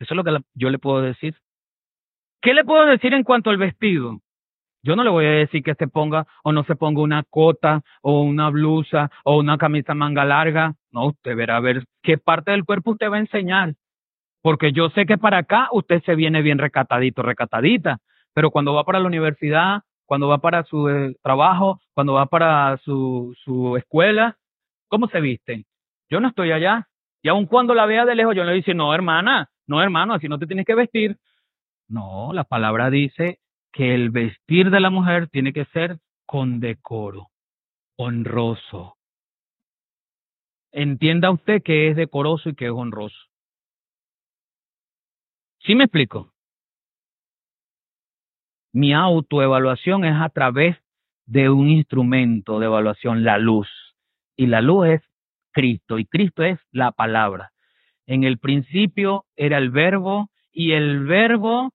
[0.00, 1.36] Eso es lo que yo le puedo decir.
[2.42, 4.18] ¿Qué le puedo decir en cuanto al vestido?
[4.82, 7.82] Yo no le voy a decir que se ponga o no se ponga una cota
[8.02, 10.74] o una blusa o una camisa manga larga.
[10.90, 13.74] No, usted verá ver qué parte del cuerpo usted va a enseñar.
[14.42, 18.00] Porque yo sé que para acá usted se viene bien recatadito, recatadita
[18.34, 22.78] pero cuando va para la universidad, cuando va para su eh, trabajo, cuando va para
[22.78, 24.36] su, su escuela,
[24.88, 25.64] ¿cómo se viste?
[26.08, 26.88] Yo no estoy allá.
[27.22, 30.28] Y aun cuando la vea de lejos, yo le digo, no, hermana, no, hermano, así
[30.28, 31.16] no te tienes que vestir.
[31.88, 33.40] No, la palabra dice
[33.72, 37.30] que el vestir de la mujer tiene que ser con decoro,
[37.96, 38.96] honroso.
[40.72, 43.18] Entienda usted que es decoroso y que es honroso.
[45.60, 46.32] ¿Sí me explico?
[48.72, 50.76] mi autoevaluación es a través
[51.26, 53.68] de un instrumento de evaluación, la luz.
[54.36, 55.02] Y la luz es
[55.52, 57.52] Cristo, y Cristo es la palabra.
[58.10, 61.70] En el principio era el verbo, y el verbo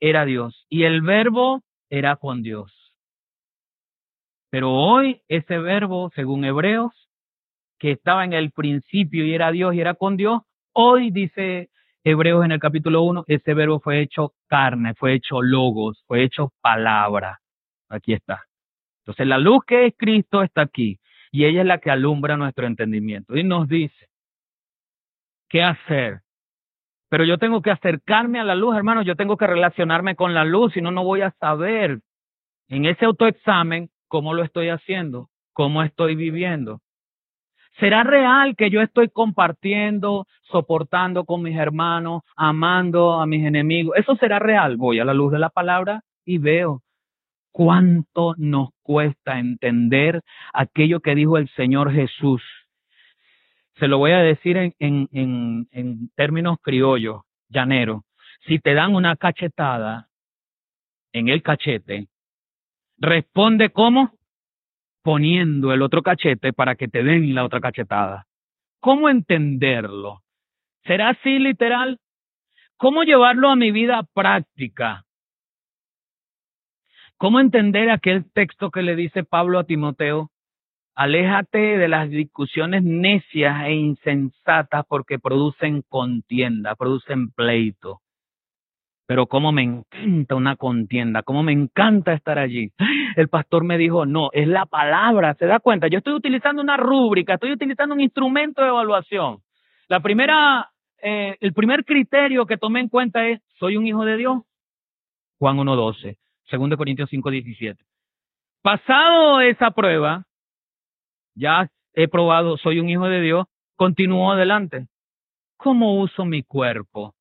[0.00, 2.72] era Dios, y el verbo era con Dios.
[4.48, 6.92] Pero hoy ese verbo, según Hebreos,
[7.78, 10.40] que estaba en el principio y era Dios y era con Dios,
[10.72, 11.68] hoy dice
[12.04, 16.54] Hebreos en el capítulo 1, ese verbo fue hecho carne, fue hecho logos, fue hecho
[16.62, 17.40] palabra.
[17.90, 18.44] Aquí está.
[19.00, 20.98] Entonces la luz que es Cristo está aquí
[21.30, 24.08] y ella es la que alumbra nuestro entendimiento y nos dice
[25.54, 26.22] qué hacer.
[27.08, 30.44] Pero yo tengo que acercarme a la luz, hermano, yo tengo que relacionarme con la
[30.44, 32.00] luz, si no, no voy a saber
[32.68, 36.80] en ese autoexamen cómo lo estoy haciendo, cómo estoy viviendo.
[37.78, 43.96] ¿Será real que yo estoy compartiendo, soportando con mis hermanos, amando a mis enemigos?
[43.96, 44.76] ¿Eso será real?
[44.76, 46.82] Voy a la luz de la palabra y veo
[47.52, 50.20] cuánto nos cuesta entender
[50.52, 52.42] aquello que dijo el Señor Jesús.
[53.76, 58.02] Se lo voy a decir en, en, en términos criollos, llaneros.
[58.46, 60.08] Si te dan una cachetada
[61.12, 62.08] en el cachete,
[62.98, 64.14] responde cómo?
[65.04, 68.26] poniendo el otro cachete para que te den la otra cachetada.
[68.80, 70.22] ¿Cómo entenderlo?
[70.84, 72.00] ¿Será así literal?
[72.78, 75.04] ¿Cómo llevarlo a mi vida práctica?
[77.18, 80.30] ¿Cómo entender aquel texto que le dice Pablo a Timoteo?
[80.96, 88.00] Aléjate de las discusiones necias e insensatas porque producen contienda, producen pleito.
[89.06, 92.70] Pero cómo me encanta una contienda, cómo me encanta estar allí.
[93.16, 95.88] El pastor me dijo, no, es la palabra, ¿se da cuenta?
[95.88, 99.38] Yo estoy utilizando una rúbrica, estoy utilizando un instrumento de evaluación.
[99.88, 100.70] La primera,
[101.02, 104.42] eh, el primer criterio que tomé en cuenta es, ¿soy un hijo de Dios?
[105.38, 106.16] Juan 1.12,
[106.50, 107.76] 2 Corintios 5.17.
[108.62, 110.24] Pasado esa prueba,
[111.34, 114.86] ya he probado, soy un hijo de Dios, continúo adelante.
[115.56, 117.14] ¿Cómo uso mi cuerpo?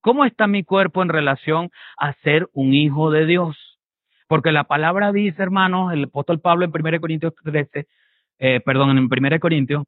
[0.00, 3.56] ¿Cómo está mi cuerpo en relación a ser un hijo de Dios?
[4.28, 7.86] Porque la palabra dice, hermanos, el apóstol Pablo en 1 Corintios 13,
[8.38, 9.84] eh, perdón, en 1 Corintios,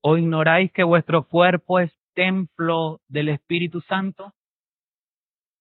[0.00, 4.32] ¿o ignoráis que vuestro cuerpo es templo del Espíritu Santo?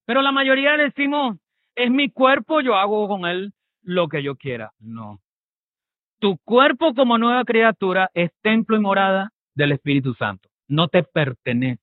[0.06, 1.38] Pero la mayoría decimos,
[1.76, 4.74] es mi cuerpo, yo hago con él lo que yo quiera.
[4.80, 5.23] No.
[6.24, 10.48] Tu cuerpo como nueva criatura es templo y morada del Espíritu Santo.
[10.70, 11.82] No te pertenece.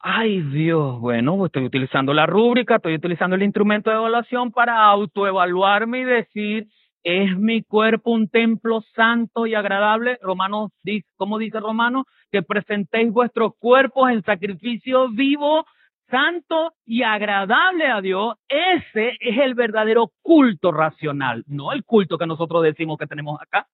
[0.00, 6.00] Ay Dios, bueno, estoy utilizando la rúbrica, estoy utilizando el instrumento de evaluación para autoevaluarme
[6.00, 6.66] y decir,
[7.04, 10.18] ¿es mi cuerpo un templo santo y agradable?
[10.20, 10.72] Romanos,
[11.14, 12.06] ¿cómo dice Romano?
[12.32, 15.64] Que presentéis vuestros cuerpos en sacrificio vivo,
[16.10, 18.36] santo y agradable a Dios.
[18.48, 23.66] Ese es el verdadero culto racional, no el culto que nosotros decimos que tenemos acá.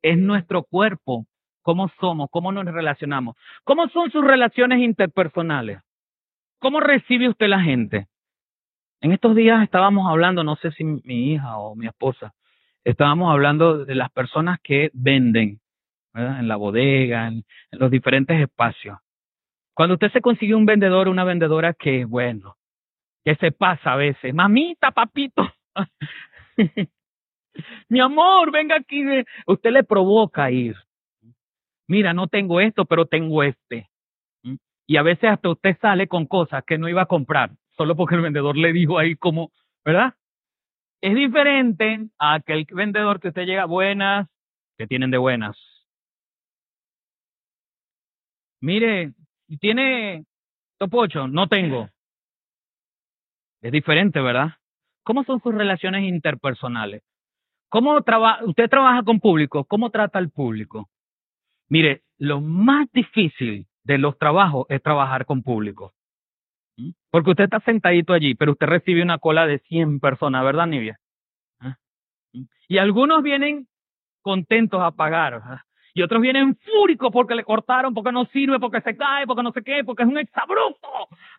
[0.00, 1.26] Es nuestro cuerpo
[1.62, 5.80] cómo somos, cómo nos relacionamos, cómo son sus relaciones interpersonales,
[6.58, 8.08] cómo recibe usted la gente.
[9.00, 12.34] En estos días estábamos hablando, no sé si mi hija o mi esposa,
[12.84, 15.60] estábamos hablando de las personas que venden
[16.14, 18.98] en la bodega, en, los diferentes espacios.
[19.74, 22.56] Cuando usted se consigue un vendedor, una vendedora que, bueno,
[23.24, 25.50] que se pasa a veces, mamita, papito,
[27.88, 29.04] mi amor, venga aquí,
[29.46, 30.76] usted le provoca ir
[31.92, 33.90] mira, no tengo esto, pero tengo este.
[34.86, 38.14] Y a veces hasta usted sale con cosas que no iba a comprar, solo porque
[38.14, 39.52] el vendedor le dijo ahí como,
[39.84, 40.14] ¿verdad?
[41.02, 44.28] Es diferente a aquel vendedor que usted llega, buenas,
[44.78, 45.56] que tienen de buenas.
[48.60, 49.12] Mire,
[49.58, 50.24] ¿tiene
[50.78, 51.28] topocho?
[51.28, 51.88] No tengo.
[53.60, 54.50] Es diferente, ¿verdad?
[55.04, 57.02] ¿Cómo son sus relaciones interpersonales?
[57.68, 58.44] ¿Cómo trabaja?
[58.44, 60.90] Usted trabaja con público, ¿cómo trata al público?
[61.68, 65.94] Mire, lo más difícil de los trabajos es trabajar con público.
[66.76, 66.90] ¿Mm?
[67.10, 70.98] Porque usted está sentadito allí, pero usted recibe una cola de 100 personas, ¿verdad, Nivia?
[71.60, 72.44] ¿Mm?
[72.68, 73.68] Y algunos vienen
[74.22, 75.62] contentos a pagar.
[75.94, 79.52] Y otros vienen fúricos porque le cortaron, porque no sirve, porque se cae, porque no
[79.52, 80.88] sé qué, porque es un exabruto.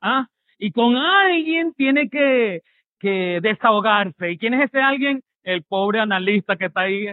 [0.01, 0.27] ¿Ah?
[0.59, 2.61] Y con alguien tiene que,
[2.99, 4.31] que desahogarse.
[4.31, 5.23] ¿Y quién es ese alguien?
[5.43, 7.07] El pobre analista que está ahí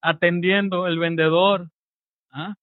[0.00, 1.68] atendiendo, el vendedor.
[2.30, 2.54] ¿Ah?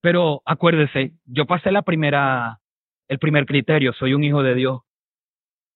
[0.00, 2.60] Pero acuérdese, yo pasé la primera,
[3.08, 4.80] el primer criterio, soy un hijo de Dios.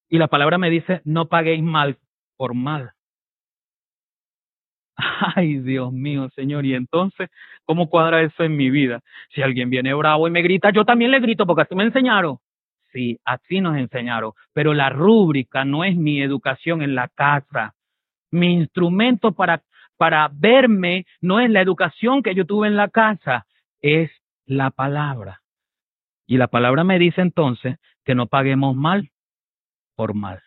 [0.09, 1.99] Y la palabra me dice, no paguéis mal
[2.37, 2.93] por mal.
[5.36, 6.64] Ay, Dios mío, Señor.
[6.66, 7.30] Y entonces,
[7.64, 9.00] ¿cómo cuadra eso en mi vida?
[9.34, 12.38] Si alguien viene bravo y me grita, yo también le grito porque así me enseñaron.
[12.92, 14.32] Sí, así nos enseñaron.
[14.52, 17.74] Pero la rúbrica no es mi educación en la casa.
[18.30, 19.62] Mi instrumento para,
[19.96, 23.46] para verme no es la educación que yo tuve en la casa,
[23.80, 24.10] es
[24.46, 25.40] la palabra.
[26.26, 29.10] Y la palabra me dice entonces que no paguemos mal
[29.96, 30.40] por mal.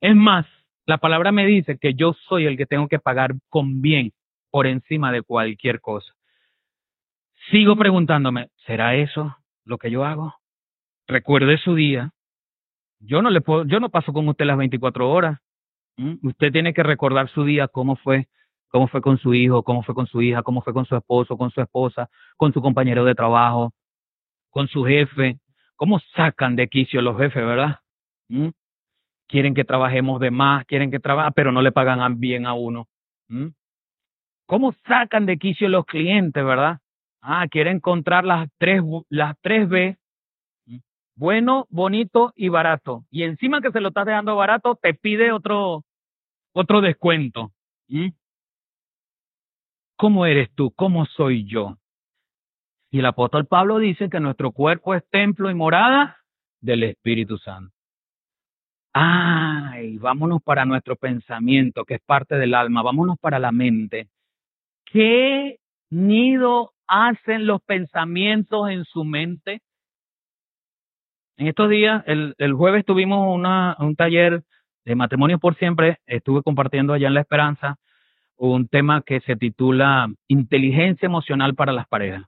[0.00, 0.46] Es más,
[0.88, 4.12] la palabra me dice que yo soy el que tengo que pagar con bien
[4.50, 6.14] por encima de cualquier cosa.
[7.50, 10.34] Sigo preguntándome, ¿será eso lo que yo hago?
[11.06, 12.12] Recuerde su día.
[13.00, 15.38] Yo no le puedo, yo no paso con usted las 24 horas.
[15.98, 16.26] ¿Mm?
[16.26, 18.26] Usted tiene que recordar su día, cómo fue,
[18.68, 21.36] cómo fue con su hijo, cómo fue con su hija, cómo fue con su esposo,
[21.36, 23.74] con su esposa, con su compañero de trabajo,
[24.48, 25.38] con su jefe.
[25.76, 27.80] ¿Cómo sacan de quicio los jefes, verdad?
[28.28, 28.48] ¿Mm?
[29.28, 32.88] Quieren que trabajemos de más, quieren que trabajen, pero no le pagan bien a uno.
[34.46, 36.78] ¿Cómo sacan de quicio los clientes, verdad?
[37.20, 39.98] Ah, quieren encontrar las tres, las tres B.
[41.14, 43.04] Bueno, bonito y barato.
[43.10, 45.84] Y encima que se lo estás dejando barato, te pide otro,
[46.52, 47.52] otro descuento.
[49.96, 50.70] ¿Cómo eres tú?
[50.70, 51.76] ¿Cómo soy yo?
[52.90, 56.16] Y el apóstol Pablo dice que nuestro cuerpo es templo y morada
[56.60, 57.74] del Espíritu Santo.
[58.92, 64.08] Ay, vámonos para nuestro pensamiento, que es parte del alma, vámonos para la mente.
[64.84, 65.58] ¿Qué
[65.90, 69.60] nido hacen los pensamientos en su mente?
[71.36, 73.38] En estos días, el, jueves tuvimos
[73.78, 74.42] un taller
[74.84, 77.76] de matrimonio por siempre, estuve compartiendo allá en La Esperanza
[78.38, 82.24] un tema que se titula Inteligencia emocional para las parejas.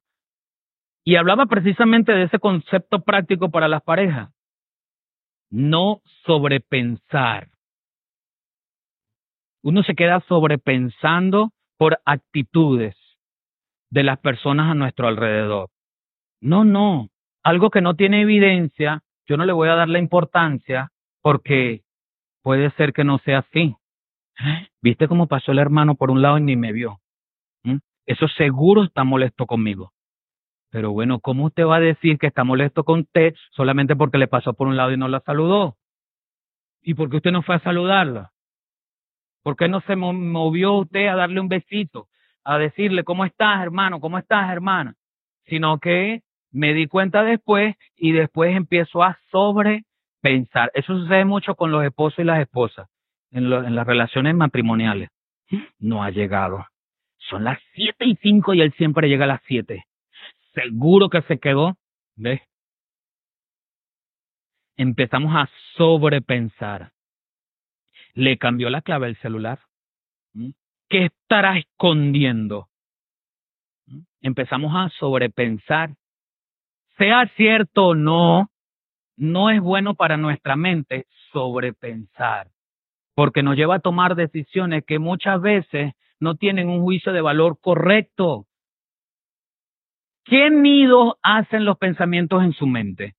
[1.05, 4.31] Y hablaba precisamente de ese concepto práctico para las parejas.
[5.51, 7.49] No sobrepensar.
[9.63, 12.97] Uno se queda sobrepensando por actitudes
[13.91, 15.69] de las personas a nuestro alrededor.
[16.41, 17.09] No, no.
[17.43, 20.91] Algo que no tiene evidencia, yo no le voy a dar la importancia
[21.23, 21.83] porque
[22.43, 23.75] puede ser que no sea así.
[24.83, 27.01] ¿Viste cómo pasó el hermano por un lado y ni me vio?
[27.65, 27.79] ¿Mm?
[28.07, 29.93] Eso seguro está molesto conmigo.
[30.71, 34.29] Pero bueno, ¿cómo usted va a decir que está molesto con usted solamente porque le
[34.29, 35.77] pasó por un lado y no la saludó?
[36.83, 38.31] ¿Y por qué usted no fue a saludarla?
[39.43, 42.09] ¿Por qué no se movió usted a darle un besito?
[42.45, 44.01] A decirle, ¿cómo estás, hermano?
[44.01, 44.95] ¿Cómo estás, hermana?
[45.47, 50.71] Sino que me di cuenta después y después empiezo a sobrepensar.
[50.75, 52.89] Eso sucede mucho con los esposos y las esposas
[53.31, 55.11] en, en las relaciones matrimoniales.
[55.79, 56.67] No ha llegado.
[57.29, 59.85] Son las siete y cinco y él siempre llega a las siete.
[60.55, 61.77] Seguro que se quedó.
[62.17, 62.41] ¿Ves?
[64.77, 66.93] Empezamos a sobrepensar.
[68.15, 69.61] Le cambió la clave del celular.
[70.33, 70.51] ¿Mm?
[70.89, 72.69] ¿Qué estará escondiendo?
[73.87, 74.01] ¿Mm?
[74.23, 75.95] Empezamos a sobrepensar.
[76.99, 78.51] Sea cierto o no,
[79.17, 82.49] no es bueno para nuestra mente sobrepensar,
[83.15, 87.59] porque nos lleva a tomar decisiones que muchas veces no tienen un juicio de valor
[87.61, 88.47] correcto.
[90.25, 93.15] ¿Qué nido hacen los pensamientos en su mente?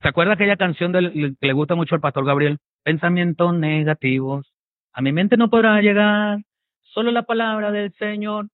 [0.00, 2.58] ¿Se acuerda aquella canción que le gusta mucho al pastor Gabriel?
[2.84, 4.52] Pensamientos negativos.
[4.92, 6.38] A mi mente no podrá llegar
[6.82, 8.48] solo la palabra del Señor.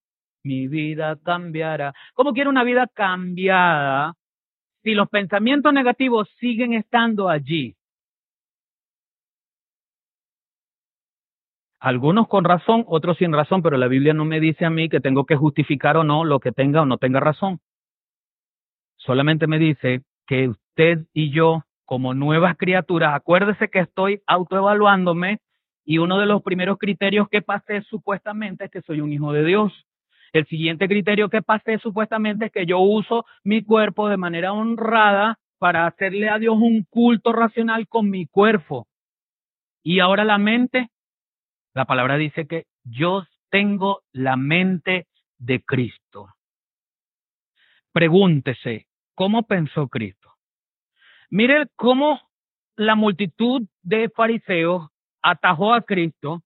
[0.44, 1.92] Mi vida cambiará.
[2.14, 4.14] ¿Cómo quiere una vida cambiada
[4.82, 7.76] si los pensamientos negativos siguen estando allí?
[11.82, 15.00] Algunos con razón, otros sin razón, pero la Biblia no me dice a mí que
[15.00, 17.58] tengo que justificar o no lo que tenga o no tenga razón.
[18.98, 25.40] Solamente me dice que usted y yo, como nuevas criaturas, acuérdese que estoy autoevaluándome
[25.84, 29.44] y uno de los primeros criterios que pasé supuestamente es que soy un hijo de
[29.44, 29.72] Dios.
[30.32, 35.40] El siguiente criterio que pasé supuestamente es que yo uso mi cuerpo de manera honrada
[35.58, 38.86] para hacerle a Dios un culto racional con mi cuerpo.
[39.82, 40.91] Y ahora la mente
[41.74, 45.06] la palabra dice que yo tengo la mente
[45.38, 46.28] de Cristo.
[47.92, 50.34] Pregúntese, ¿cómo pensó Cristo?
[51.30, 52.20] Mire cómo
[52.76, 54.88] la multitud de fariseos
[55.22, 56.42] atajó a Cristo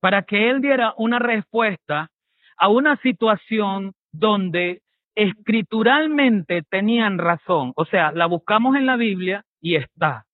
[0.00, 2.10] para que él diera una respuesta
[2.56, 4.82] a una situación donde
[5.14, 7.72] escrituralmente tenían razón.
[7.76, 10.26] O sea, la buscamos en la Biblia y está.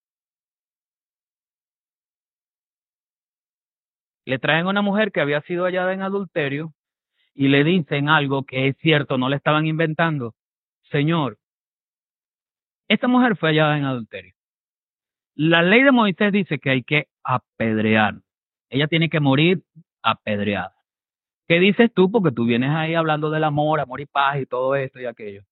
[4.31, 6.72] Le traen a una mujer que había sido hallada en adulterio
[7.35, 10.35] y le dicen algo que es cierto, no le estaban inventando.
[10.91, 11.39] Señor,
[12.89, 14.35] esta mujer fue hallada en adulterio.
[15.35, 18.14] La ley de Moisés dice que hay que apedrear.
[18.68, 19.64] Ella tiene que morir
[20.03, 20.74] apedreada.
[21.49, 22.11] ¿Qué dices tú?
[22.11, 25.43] Porque tú vienes ahí hablando del amor, amor y paz y todo esto y aquello.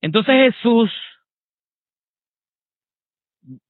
[0.00, 0.90] Entonces Jesús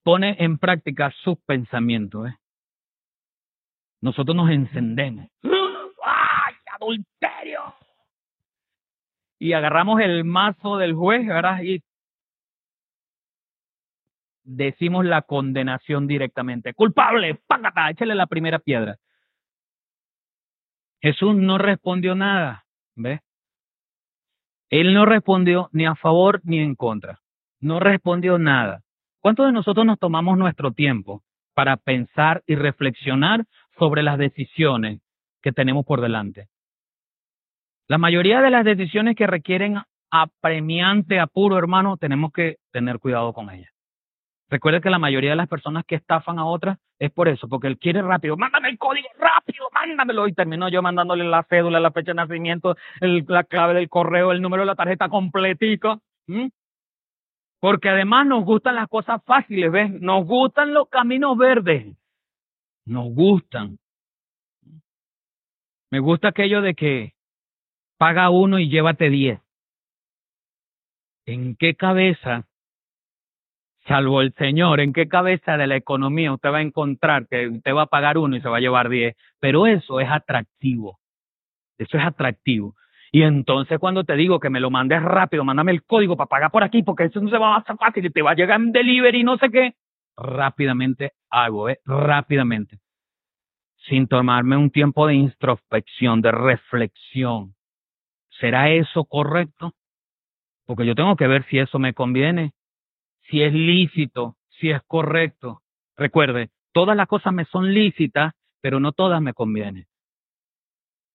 [0.02, 2.28] pone en práctica sus pensamientos.
[2.28, 2.34] ¿eh?
[4.00, 5.28] Nosotros nos encendemos.
[5.42, 7.74] ¡Ay, adulterio!
[9.38, 11.62] Y agarramos el mazo del juez, ¿verdad?
[11.62, 11.82] Y
[14.44, 16.74] decimos la condenación directamente.
[16.74, 18.96] Culpable, págata, échale la primera piedra.
[21.00, 22.64] Jesús no respondió nada,
[22.96, 23.20] ¿ves?
[24.70, 27.20] Él no respondió ni a favor ni en contra.
[27.60, 28.82] No respondió nada.
[29.20, 31.22] ¿Cuántos de nosotros nos tomamos nuestro tiempo
[31.54, 33.44] para pensar y reflexionar
[33.78, 35.00] sobre las decisiones
[35.42, 36.48] que tenemos por delante.
[37.86, 39.78] La mayoría de las decisiones que requieren
[40.10, 43.70] apremiante apuro, hermano, tenemos que tener cuidado con ellas.
[44.50, 47.66] Recuerde que la mayoría de las personas que estafan a otras es por eso, porque
[47.66, 50.26] él quiere rápido, mándame el código rápido, mándamelo.
[50.26, 54.42] Y termino yo mandándole la cédula, la fecha de nacimiento, la clave del correo, el
[54.42, 56.00] número de la tarjeta completico.
[57.60, 59.90] Porque además nos gustan las cosas fáciles, ¿ves?
[60.00, 61.94] Nos gustan los caminos verdes
[62.88, 63.78] nos gustan.
[65.90, 67.14] Me gusta aquello de que
[67.98, 69.40] paga uno y llévate diez.
[71.26, 72.46] ¿En qué cabeza,
[73.86, 77.74] salvo el Señor, en qué cabeza de la economía usted va a encontrar que usted
[77.74, 79.16] va a pagar uno y se va a llevar diez?
[79.38, 80.98] Pero eso es atractivo.
[81.78, 82.74] Eso es atractivo.
[83.12, 86.50] Y entonces cuando te digo que me lo mandes rápido, mándame el código para pagar
[86.50, 88.60] por aquí, porque eso no se va a hacer fácil y te va a llegar
[88.60, 89.74] en delivery, no sé qué,
[90.18, 91.80] rápidamente hago, ¿eh?
[91.84, 92.80] rápidamente,
[93.88, 97.54] sin tomarme un tiempo de introspección, de reflexión.
[98.40, 99.74] ¿Será eso correcto?
[100.66, 102.52] Porque yo tengo que ver si eso me conviene,
[103.22, 105.62] si es lícito, si es correcto.
[105.96, 109.86] Recuerde, todas las cosas me son lícitas, pero no todas me convienen.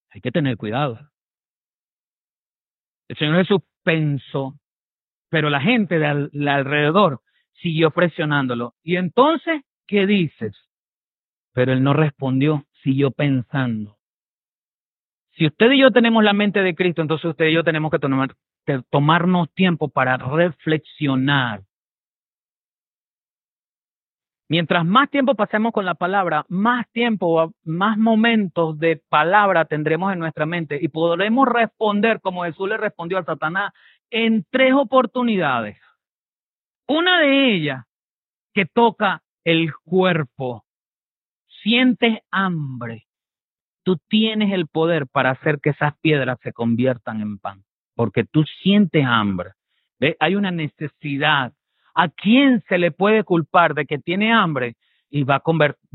[0.10, 1.00] Hay que tener cuidado.
[3.08, 4.60] El Señor Jesús pensó,
[5.30, 7.22] pero la gente de, alrededor
[7.62, 8.76] siguió presionándolo.
[8.84, 10.56] Y entonces, ¿qué dices?
[11.54, 13.98] Pero él no respondió, siguió pensando.
[15.36, 18.00] Si usted y yo tenemos la mente de Cristo, entonces usted y yo tenemos que,
[18.00, 18.36] tomar,
[18.66, 21.64] que tomarnos tiempo para reflexionar.
[24.50, 30.20] Mientras más tiempo pasemos con la palabra, más tiempo, más momentos de palabra tendremos en
[30.20, 33.74] nuestra mente y podremos responder como Jesús le respondió a Satanás
[34.12, 35.78] en tres oportunidades.
[36.88, 37.86] Una de ellas
[38.54, 40.64] que toca el cuerpo.
[41.64, 43.06] Sientes hambre.
[43.84, 47.64] Tú tienes el poder para hacer que esas piedras se conviertan en pan,
[47.96, 49.52] porque tú sientes hambre.
[50.00, 50.16] ¿Ve?
[50.20, 51.54] Hay una necesidad.
[51.96, 54.76] ¿A quién se le puede culpar de que tiene hambre
[55.10, 55.42] y va a,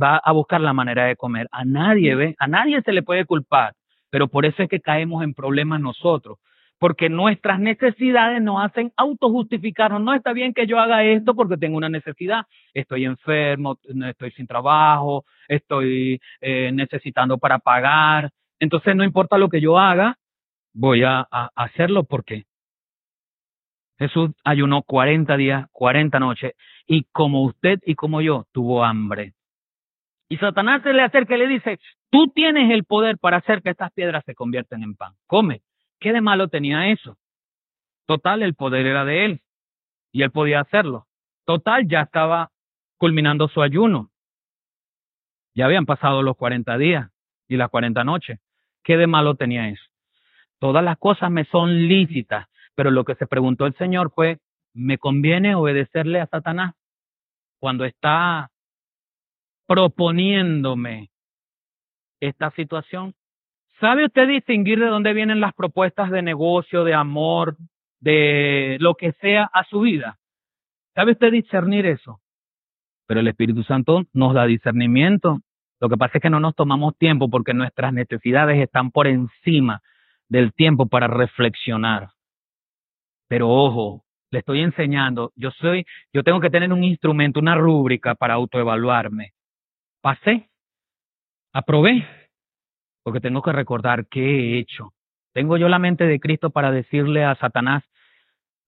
[0.01, 1.49] va a buscar la manera de comer?
[1.51, 2.35] A nadie, ¿ve?
[2.39, 3.75] A nadie se le puede culpar,
[4.11, 6.39] pero por eso es que caemos en problemas nosotros,
[6.79, 10.01] porque nuestras necesidades nos hacen autojustificarnos.
[10.01, 12.47] No está bien que yo haga esto porque tengo una necesidad.
[12.73, 18.31] Estoy enfermo, estoy sin trabajo, estoy eh, necesitando para pagar.
[18.61, 20.17] Entonces no importa lo que yo haga,
[20.73, 22.45] voy a, a hacerlo porque
[23.99, 26.53] Jesús ayunó 40 días, 40 noches,
[26.87, 29.35] y como usted y como yo, tuvo hambre.
[30.29, 33.71] Y Satanás se le acerca y le dice, tú tienes el poder para hacer que
[33.71, 35.15] estas piedras se conviertan en pan.
[35.27, 35.63] Come.
[36.01, 37.19] ¿Qué de malo tenía eso?
[38.07, 39.43] Total, el poder era de él
[40.13, 41.07] y él podía hacerlo.
[41.45, 42.51] Total, ya estaba
[42.97, 44.11] culminando su ayuno.
[45.55, 47.11] Ya habían pasado los 40 días
[47.49, 48.41] y las 40 noches.
[48.83, 49.85] ¿Qué de malo tenía eso?
[50.59, 54.39] Todas las cosas me son lícitas, pero lo que se preguntó el Señor fue,
[54.75, 56.75] ¿me conviene obedecerle a Satanás
[57.61, 58.51] cuando está
[59.67, 61.11] proponiéndome
[62.21, 63.15] esta situación?
[63.81, 67.57] ¿Sabe usted distinguir de dónde vienen las propuestas de negocio, de amor,
[68.01, 70.19] de lo que sea a su vida?
[70.95, 72.21] ¿Sabe usted discernir eso?
[73.07, 75.39] Pero el Espíritu Santo nos da discernimiento.
[75.81, 79.81] Lo que pasa es que no nos tomamos tiempo porque nuestras necesidades están por encima
[80.29, 82.09] del tiempo para reflexionar.
[83.29, 88.17] Pero ojo, le estoy enseñando, yo soy, yo tengo que tener un instrumento, una rúbrica
[88.17, 89.33] para autoevaluarme.
[90.01, 90.51] Pasé,
[91.53, 92.05] aprobé,
[93.09, 94.93] porque tengo que recordar qué he hecho.
[95.33, 97.83] Tengo yo la mente de Cristo para decirle a Satanás,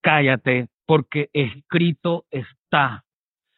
[0.00, 3.04] cállate, porque escrito está.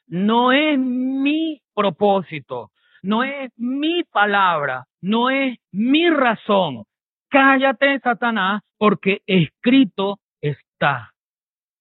[0.08, 6.82] No es mi propósito, no es mi palabra, no es mi razón.
[7.28, 11.12] Cállate, Satanás, porque escrito está.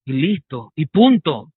[0.04, 1.48] Y listo, y punto.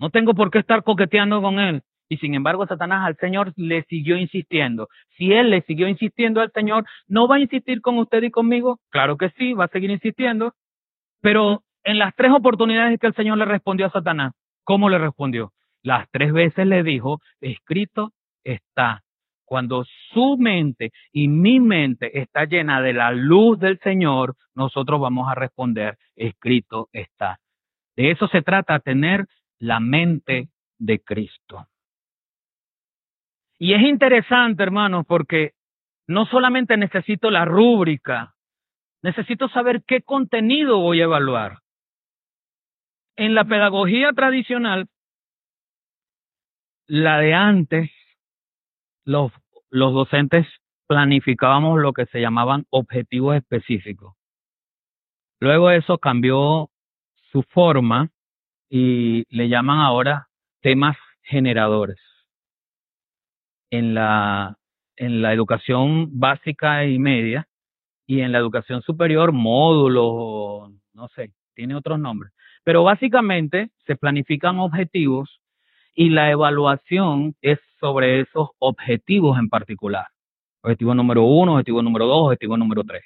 [0.00, 1.84] No tengo por qué estar coqueteando con él.
[2.10, 4.88] Y sin embargo, Satanás al Señor le siguió insistiendo.
[5.16, 8.80] Si él le siguió insistiendo al Señor, ¿no va a insistir con usted y conmigo?
[8.90, 10.52] Claro que sí, va a seguir insistiendo.
[11.20, 14.32] Pero en las tres oportunidades que el Señor le respondió a Satanás,
[14.64, 15.52] ¿cómo le respondió?
[15.84, 18.10] Las tres veces le dijo, escrito
[18.42, 19.02] está.
[19.44, 25.28] Cuando su mente y mi mente está llena de la luz del Señor, nosotros vamos
[25.28, 27.38] a responder, escrito está.
[27.94, 29.26] De eso se trata, tener
[29.60, 30.48] la mente
[30.78, 31.66] de Cristo.
[33.62, 35.52] Y es interesante, hermanos, porque
[36.08, 38.34] no solamente necesito la rúbrica,
[39.02, 41.58] necesito saber qué contenido voy a evaluar.
[43.16, 44.88] En la pedagogía tradicional,
[46.86, 47.90] la de antes,
[49.04, 49.30] los,
[49.68, 50.46] los docentes
[50.86, 54.16] planificábamos lo que se llamaban objetivos específicos.
[55.38, 56.70] Luego eso cambió
[57.30, 58.08] su forma
[58.70, 60.28] y le llaman ahora
[60.62, 62.09] temas generadores
[63.70, 64.56] en la,
[64.96, 67.48] en la educación básica y media
[68.06, 72.32] y en la educación superior módulos, no sé, tiene otros nombres.
[72.64, 75.40] Pero básicamente se planifican objetivos
[75.94, 80.06] y la evaluación es sobre esos objetivos en particular.
[80.62, 83.02] Objetivo número uno, objetivo número dos, objetivo número tres.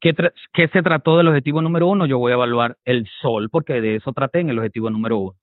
[0.00, 0.14] ¿Qué,
[0.54, 2.06] ¿Qué, se trató del objetivo número uno?
[2.06, 5.36] Yo voy a evaluar el sol, porque de eso traté en el objetivo número uno.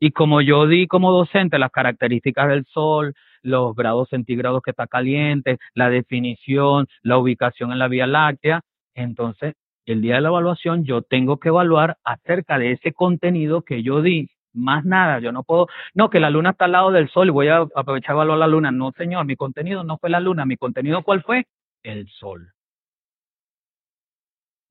[0.00, 4.86] Y como yo di como docente las características del sol, los grados centígrados que está
[4.86, 8.62] caliente, la definición, la ubicación en la Vía Láctea.
[8.94, 13.82] Entonces, el día de la evaluación yo tengo que evaluar acerca de ese contenido que
[13.82, 14.28] yo di.
[14.52, 17.30] Más nada, yo no puedo, no, que la luna está al lado del sol y
[17.30, 18.72] voy a aprovechar a evaluar la luna.
[18.72, 21.44] No, señor, mi contenido no fue la luna, mi contenido cuál fue?
[21.82, 22.52] El sol.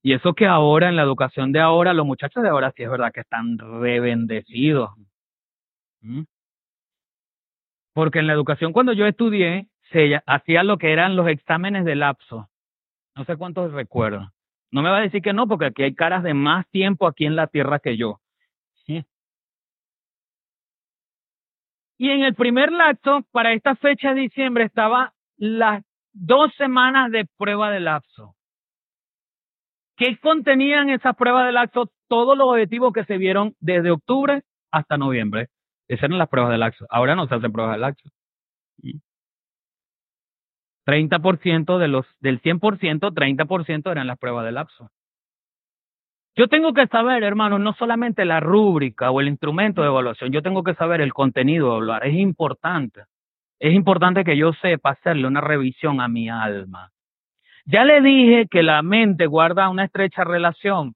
[0.01, 2.89] Y eso que ahora, en la educación de ahora, los muchachos de ahora sí es
[2.89, 4.89] verdad que están rebendecidos.
[7.93, 11.95] Porque en la educación cuando yo estudié, se hacía lo que eran los exámenes de
[11.95, 12.49] lapso.
[13.15, 14.31] No sé cuántos recuerdo.
[14.71, 17.25] No me va a decir que no, porque aquí hay caras de más tiempo aquí
[17.25, 18.19] en la tierra que yo.
[22.01, 25.83] Y en el primer lapso, para esta fecha de diciembre, estaba las
[26.13, 28.35] dos semanas de prueba de lapso.
[29.97, 31.91] ¿Qué contenían esas pruebas de lapso?
[32.07, 35.49] Todos los objetivos que se vieron desde octubre hasta noviembre.
[35.89, 36.85] Esas eran las pruebas del laxo.
[36.89, 38.09] Ahora no se hacen pruebas del laxo.
[40.85, 44.89] 30% de los, del 100%, 30% eran las pruebas del lapso.
[46.35, 50.41] Yo tengo que saber, hermano, no solamente la rúbrica o el instrumento de evaluación, yo
[50.41, 52.07] tengo que saber el contenido de evaluar.
[52.07, 53.03] Es importante.
[53.59, 56.91] Es importante que yo sepa hacerle una revisión a mi alma.
[57.65, 60.95] Ya le dije que la mente guarda una estrecha relación.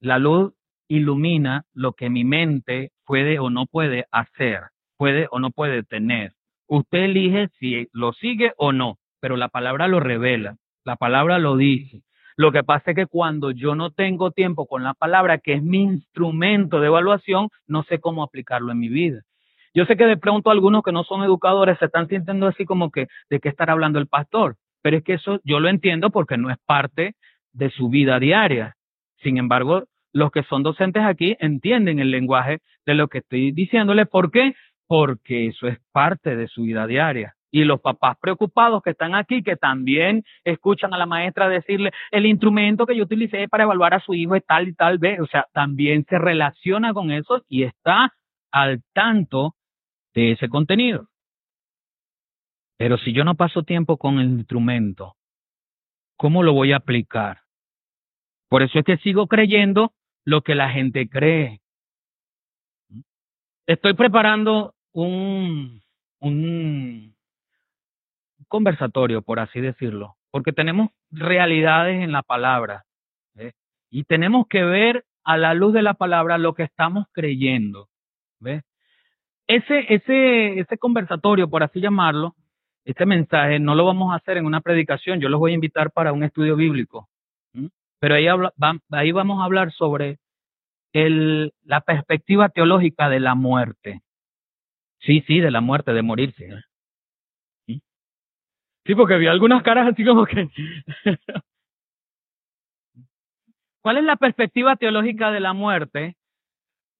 [0.00, 0.52] La luz
[0.96, 4.60] ilumina lo que mi mente puede o no puede hacer,
[4.98, 6.32] puede o no puede tener.
[6.66, 11.56] Usted elige si lo sigue o no, pero la palabra lo revela, la palabra lo
[11.56, 12.02] dice.
[12.36, 15.62] Lo que pasa es que cuando yo no tengo tiempo con la palabra, que es
[15.62, 19.22] mi instrumento de evaluación, no sé cómo aplicarlo en mi vida.
[19.74, 22.90] Yo sé que de pronto algunos que no son educadores se están sintiendo así como
[22.90, 26.36] que de qué estará hablando el pastor, pero es que eso yo lo entiendo porque
[26.36, 27.14] no es parte
[27.52, 28.76] de su vida diaria.
[29.22, 34.06] Sin embargo, los que son docentes aquí entienden el lenguaje de lo que estoy diciéndole.
[34.06, 34.54] ¿Por qué?
[34.86, 37.34] Porque eso es parte de su vida diaria.
[37.50, 42.24] Y los papás preocupados que están aquí, que también escuchan a la maestra decirle, el
[42.24, 45.26] instrumento que yo utilicé para evaluar a su hijo es tal y tal vez, o
[45.26, 48.14] sea, también se relaciona con eso y está
[48.50, 49.54] al tanto
[50.14, 51.08] de ese contenido.
[52.78, 55.14] Pero si yo no paso tiempo con el instrumento,
[56.16, 57.40] ¿cómo lo voy a aplicar?
[58.48, 59.92] Por eso es que sigo creyendo
[60.24, 61.60] lo que la gente cree.
[63.66, 65.80] Estoy preparando un,
[66.20, 67.14] un
[68.48, 72.84] conversatorio, por así decirlo, porque tenemos realidades en la palabra
[73.36, 73.52] ¿eh?
[73.90, 77.88] y tenemos que ver a la luz de la palabra lo que estamos creyendo.
[78.40, 78.62] ¿ves?
[79.46, 82.34] Ese, ese, ese conversatorio, por así llamarlo,
[82.84, 85.92] este mensaje no lo vamos a hacer en una predicación, yo los voy a invitar
[85.92, 87.08] para un estudio bíblico.
[88.02, 88.26] Pero ahí,
[88.90, 90.18] ahí vamos a hablar sobre
[90.92, 94.02] el, la perspectiva teológica de la muerte.
[94.98, 96.50] Sí, sí, de la muerte, de morirse.
[97.68, 100.48] Sí, porque vi algunas caras así como que...
[103.82, 106.16] ¿Cuál es la perspectiva teológica de la muerte?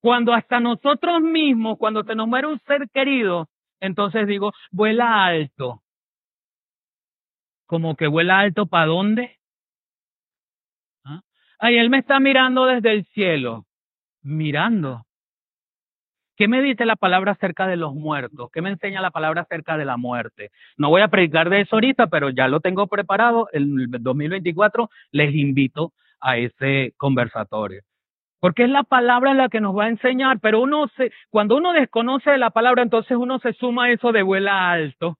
[0.01, 3.49] Cuando hasta nosotros mismos, cuando se nos muere un ser querido,
[3.81, 5.83] entonces digo, vuela alto.
[7.67, 9.41] Como que vuela alto para dónde?
[11.65, 13.67] Ay, él me está mirando desde el cielo.
[14.23, 15.07] Mirando.
[16.37, 18.51] ¿Qué me dice la palabra acerca de los muertos?
[18.53, 20.51] ¿Qué me enseña la palabra acerca de la muerte?
[20.77, 23.49] No voy a predicar de eso ahorita, pero ya lo tengo preparado.
[23.53, 27.83] En el 2024 les invito a ese conversatorio.
[28.41, 31.73] Porque es la palabra la que nos va a enseñar, pero uno se, cuando uno
[31.73, 35.17] desconoce la palabra, entonces uno se suma a eso de vuela alto.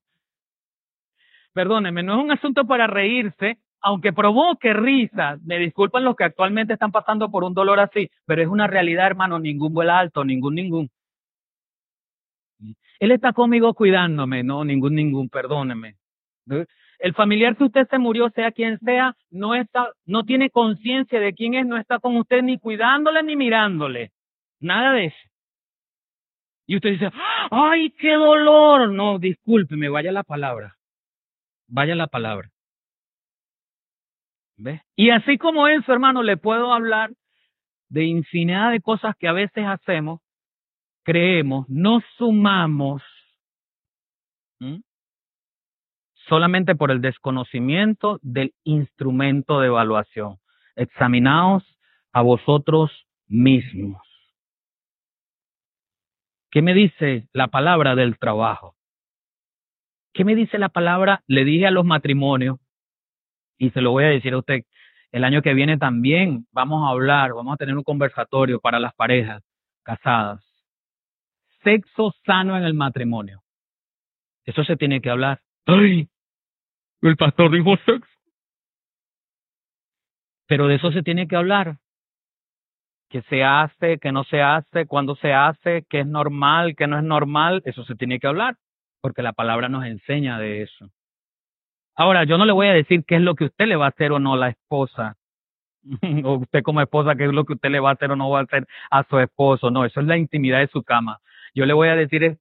[1.53, 6.73] Perdónenme, no es un asunto para reírse, aunque provoque risa, me disculpan los que actualmente
[6.73, 10.55] están pasando por un dolor así, pero es una realidad, hermano, ningún vuela alto, ningún,
[10.55, 10.89] ningún.
[12.99, 15.97] Él está conmigo cuidándome, no, ningún, ningún, perdóneme.
[16.97, 21.33] El familiar que usted se murió, sea quien sea, no está, no tiene conciencia de
[21.33, 24.11] quién es, no está con usted ni cuidándole ni mirándole.
[24.61, 25.29] Nada de eso.
[26.65, 27.11] Y usted dice,
[27.51, 28.93] ¡ay, qué dolor!
[28.93, 30.77] No, discúlpeme, vaya la palabra.
[31.67, 32.52] Vaya la palabra.
[34.95, 37.11] Y así como eso, hermano, le puedo hablar
[37.89, 40.21] de infinidad de cosas que a veces hacemos,
[41.03, 43.01] creemos, nos sumamos
[46.27, 50.37] solamente por el desconocimiento del instrumento de evaluación.
[50.75, 51.63] Examinaos
[52.13, 52.91] a vosotros
[53.27, 54.01] mismos.
[56.49, 58.75] ¿Qué me dice la palabra del trabajo?
[60.13, 61.23] ¿Qué me dice la palabra?
[61.27, 62.59] Le dije a los matrimonios,
[63.63, 64.63] y se lo voy a decir a usted,
[65.13, 68.93] el año que viene también vamos a hablar, vamos a tener un conversatorio para las
[68.93, 69.41] parejas
[69.83, 70.43] casadas.
[71.63, 73.41] Sexo sano en el matrimonio.
[74.43, 75.39] Eso se tiene que hablar.
[75.65, 76.09] ¡Ay!
[77.01, 78.11] El pastor dijo sexo.
[80.45, 81.77] Pero de eso se tiene que hablar.
[83.09, 86.97] ¿Qué se hace, qué no se hace, cuándo se hace, qué es normal, qué no
[86.97, 88.57] es normal, eso se tiene que hablar,
[88.99, 90.89] porque la palabra nos enseña de eso.
[91.95, 93.89] Ahora, yo no le voy a decir qué es lo que usted le va a
[93.89, 95.15] hacer o no a la esposa,
[96.23, 98.29] o usted como esposa, qué es lo que usted le va a hacer o no
[98.29, 101.19] va a hacer a su esposo, no, eso es la intimidad de su cama.
[101.53, 102.37] Yo le voy a decir,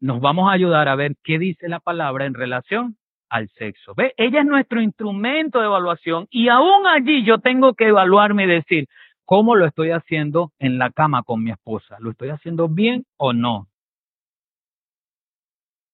[0.00, 2.96] nos vamos a ayudar a ver qué dice la palabra en relación
[3.28, 3.94] al sexo.
[3.94, 4.14] ¿Ve?
[4.16, 8.88] Ella es nuestro instrumento de evaluación y aún allí yo tengo que evaluarme y decir,
[9.24, 11.96] ¿cómo lo estoy haciendo en la cama con mi esposa?
[12.00, 13.68] ¿Lo estoy haciendo bien o no?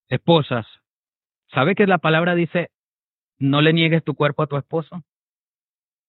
[0.08, 0.66] Esposas,
[1.52, 2.70] ¿sabe que la palabra dice,
[3.38, 5.02] no le niegues tu cuerpo a tu esposo?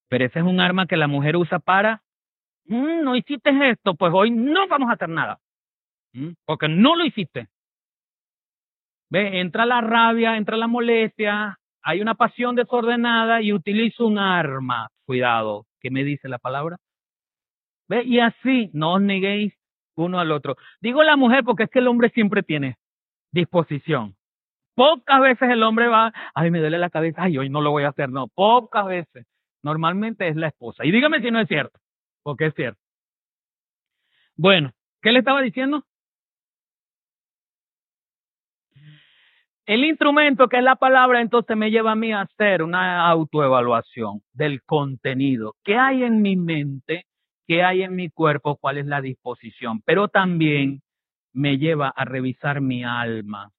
[0.10, 2.02] Pero ese es un arma que la mujer usa para,
[2.66, 5.40] mm, no hiciste esto, pues hoy no vamos a hacer nada.
[6.14, 6.32] ¿Mm?
[6.46, 7.48] Porque no lo hiciste.
[9.10, 14.90] Ve, entra la rabia, entra la molestia, hay una pasión desordenada y utilizo un arma.
[15.06, 16.78] Cuidado, ¿qué me dice la palabra?
[17.88, 18.04] ¿Ve?
[18.04, 19.54] Y así no os neguéis
[19.96, 20.58] uno al otro.
[20.82, 22.76] Digo la mujer porque es que el hombre siempre tiene
[23.32, 24.17] disposición.
[24.78, 27.84] Pocas veces el hombre va, ay, me duele la cabeza, ay, hoy no lo voy
[27.84, 28.10] a hacer.
[28.12, 29.26] No, pocas veces.
[29.64, 30.86] Normalmente es la esposa.
[30.86, 31.80] Y dígame si no es cierto,
[32.22, 32.80] porque es cierto.
[34.36, 34.72] Bueno,
[35.02, 35.84] ¿qué le estaba diciendo?
[39.66, 44.22] El instrumento que es la palabra entonces me lleva a mí a hacer una autoevaluación
[44.32, 45.56] del contenido.
[45.64, 47.08] ¿Qué hay en mi mente?
[47.48, 48.58] ¿Qué hay en mi cuerpo?
[48.58, 49.82] ¿Cuál es la disposición?
[49.86, 50.84] Pero también
[51.34, 53.52] me lleva a revisar mi alma.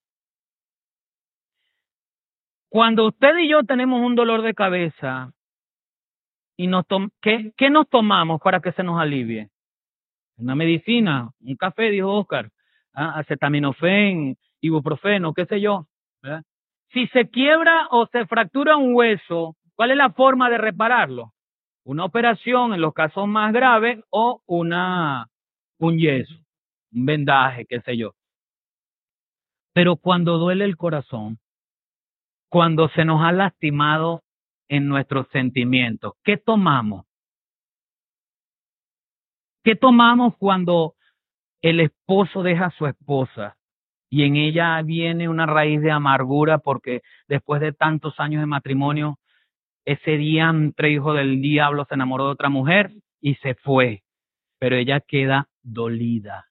[2.71, 5.33] Cuando usted y yo tenemos un dolor de cabeza,
[6.57, 6.85] y nos
[7.23, 9.49] ¿qué, ¿qué nos tomamos para que se nos alivie?
[10.37, 12.51] Una medicina, un café, dijo Oscar,
[12.93, 13.19] ¿ah?
[13.19, 15.87] acetaminofén, ibuprofeno, qué sé yo.
[16.93, 21.33] Si se quiebra o se fractura un hueso, ¿cuál es la forma de repararlo?
[21.85, 25.29] Una operación en los casos más graves o una,
[25.79, 26.35] un yeso,
[26.93, 28.15] un vendaje, qué sé yo.
[29.73, 31.39] Pero cuando duele el corazón,
[32.49, 34.23] cuando se nos ha lastimado
[34.69, 36.15] en nuestros sentimientos.
[36.25, 37.07] ¿Qué tomamos?
[39.65, 40.95] ¿Qué tomamos cuando
[41.63, 43.57] el esposo deja a su esposa
[44.11, 49.19] y en ella viene una raíz de amargura porque después de tantos años de matrimonio,
[49.85, 54.03] ese diantre hijo del diablo se enamoró de otra mujer y se fue,
[54.59, 56.47] pero ella queda dolida.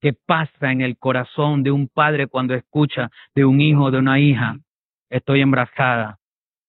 [0.00, 4.18] ¿Qué pasa en el corazón de un padre cuando escucha de un hijo, de una
[4.18, 4.58] hija?
[5.12, 6.18] Estoy embarazada,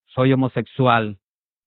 [0.04, 1.18] soy homosexual,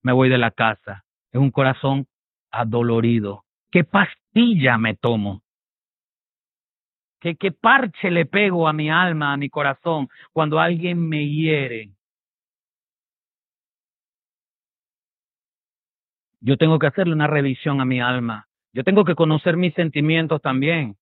[0.02, 1.06] me voy de la casa.
[1.32, 2.06] Es un corazón
[2.50, 3.44] adolorido.
[3.70, 5.42] ¿Qué pastilla me tomo?
[7.18, 11.92] ¿Qué, ¿Qué parche le pego a mi alma, a mi corazón, cuando alguien me hiere?
[16.40, 18.48] Yo tengo que hacerle una revisión a mi alma.
[18.74, 20.98] Yo tengo que conocer mis sentimientos también.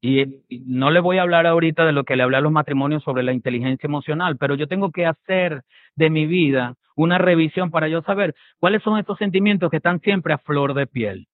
[0.00, 3.02] Y, no le voy a hablar ahorita de lo que le hablé a los matrimonios
[3.02, 5.62] sobre la inteligencia emocional, pero yo tengo que hacer
[5.96, 10.32] de mi vida una revisión para yo saber cuáles son estos sentimientos que están siempre
[10.34, 11.26] a flor de piel.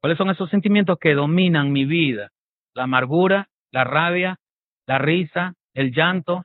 [0.00, 2.30] ¿Cuáles son esos sentimientos que dominan mi vida?
[2.74, 4.38] La amargura, la rabia,
[4.86, 6.44] la risa, el llanto.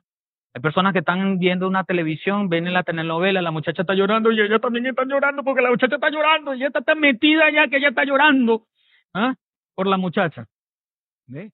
[0.53, 4.31] Hay personas que están viendo una televisión, ven en la telenovela, la muchacha está llorando
[4.31, 7.49] y ella también está llorando porque la muchacha está llorando y ella está tan metida
[7.51, 8.65] ya que ella está llorando
[9.13, 9.35] ¿ah?
[9.73, 10.47] por la muchacha.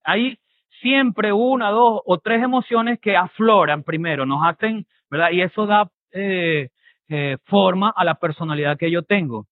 [0.04, 0.38] Hay
[0.82, 5.32] siempre una, dos o tres emociones que afloran primero, nos hacen, ¿verdad?
[5.32, 6.70] Y eso da eh,
[7.10, 9.48] eh, forma a la personalidad que yo tengo.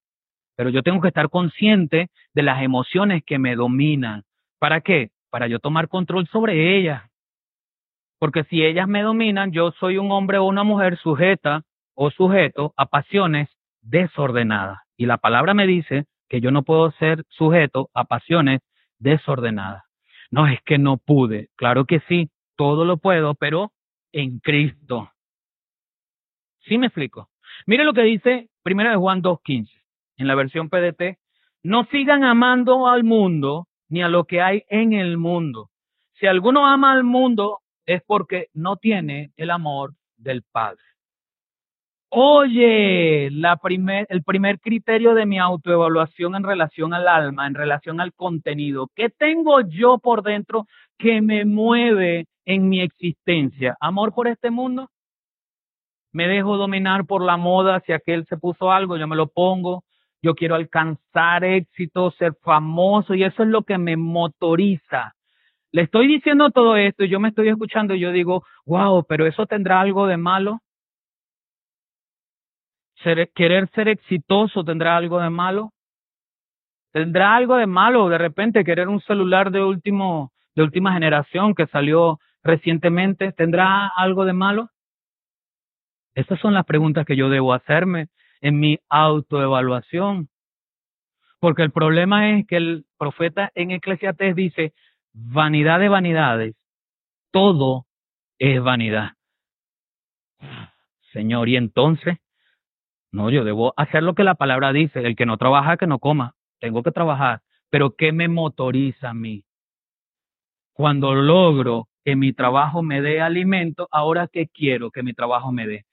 [0.55, 4.23] Pero yo tengo que estar consciente de las emociones que me dominan.
[4.59, 5.11] ¿Para qué?
[5.29, 7.03] Para yo tomar control sobre ellas.
[8.19, 11.63] Porque si ellas me dominan, yo soy un hombre o una mujer sujeta
[11.95, 13.49] o sujeto a pasiones
[13.81, 14.79] desordenadas.
[14.97, 18.59] Y la palabra me dice que yo no puedo ser sujeto a pasiones
[18.99, 19.88] desordenadas.
[20.31, 21.49] No es que no pude.
[21.55, 23.71] Claro que sí, todo lo puedo, pero
[24.11, 25.11] en Cristo.
[26.61, 27.29] ¿Sí me explico?
[27.65, 29.69] Mire lo que dice primero de Juan 2.15
[30.17, 31.17] en la versión PDT.
[31.63, 35.69] No sigan amando al mundo ni a lo que hay en el mundo.
[36.19, 40.83] Si alguno ama al mundo es porque no tiene el amor del Padre.
[42.11, 48.89] Oye, el primer criterio de mi autoevaluación en relación al alma, en relación al contenido,
[48.95, 50.65] ¿qué tengo yo por dentro
[50.97, 53.77] que me mueve en mi existencia?
[53.79, 54.89] ¿Amor por este mundo?
[56.11, 57.79] ¿Me dejo dominar por la moda?
[57.85, 59.83] Si aquel se puso algo, yo me lo pongo.
[60.23, 65.13] Yo quiero alcanzar éxito, ser famoso y eso es lo que me motoriza.
[65.71, 69.27] Le estoy diciendo todo esto y yo me estoy escuchando y yo digo, wow, pero
[69.27, 70.61] eso tendrá algo de malo
[73.35, 75.71] querer ser exitoso tendrá algo de malo.
[76.91, 81.67] Tendrá algo de malo de repente querer un celular de último de última generación que
[81.67, 84.69] salió recientemente, ¿tendrá algo de malo?
[86.15, 88.07] Esas son las preguntas que yo debo hacerme
[88.41, 90.29] en mi autoevaluación.
[91.39, 94.73] Porque el problema es que el profeta en Eclesiastes dice,
[95.13, 96.55] vanidad de vanidades,
[97.31, 97.85] todo
[98.37, 99.11] es vanidad.
[101.13, 102.17] Señor, y entonces,
[103.11, 105.01] no, yo debo hacer lo que la palabra dice.
[105.05, 106.35] El que no trabaja, que no coma.
[106.59, 107.41] Tengo que trabajar.
[107.69, 109.43] Pero ¿qué me motoriza a mí?
[110.73, 115.67] Cuando logro que mi trabajo me dé alimento, ahora ¿qué quiero que mi trabajo me
[115.67, 115.85] dé?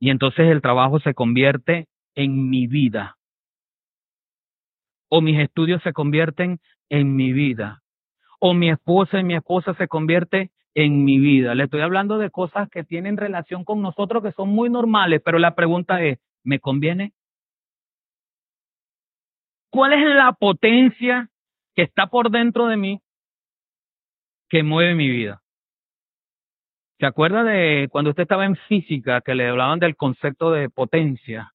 [0.00, 3.16] Y entonces el trabajo se convierte en mi vida.
[5.08, 7.82] o mis estudios se convierten en mi vida,
[8.40, 11.56] o mi esposa y mi esposa se convierte en mi vida.
[11.56, 15.40] Le estoy hablando de cosas que tienen relación con nosotros que son muy normales, pero
[15.40, 17.14] la pregunta es, ¿me conviene?
[19.70, 21.30] ¿Cuál es la potencia
[21.74, 23.00] que está por dentro de mí
[24.48, 25.42] que mueve mi vida?
[27.00, 31.54] ¿Se acuerda de cuando usted estaba en física que le hablaban del concepto de potencia?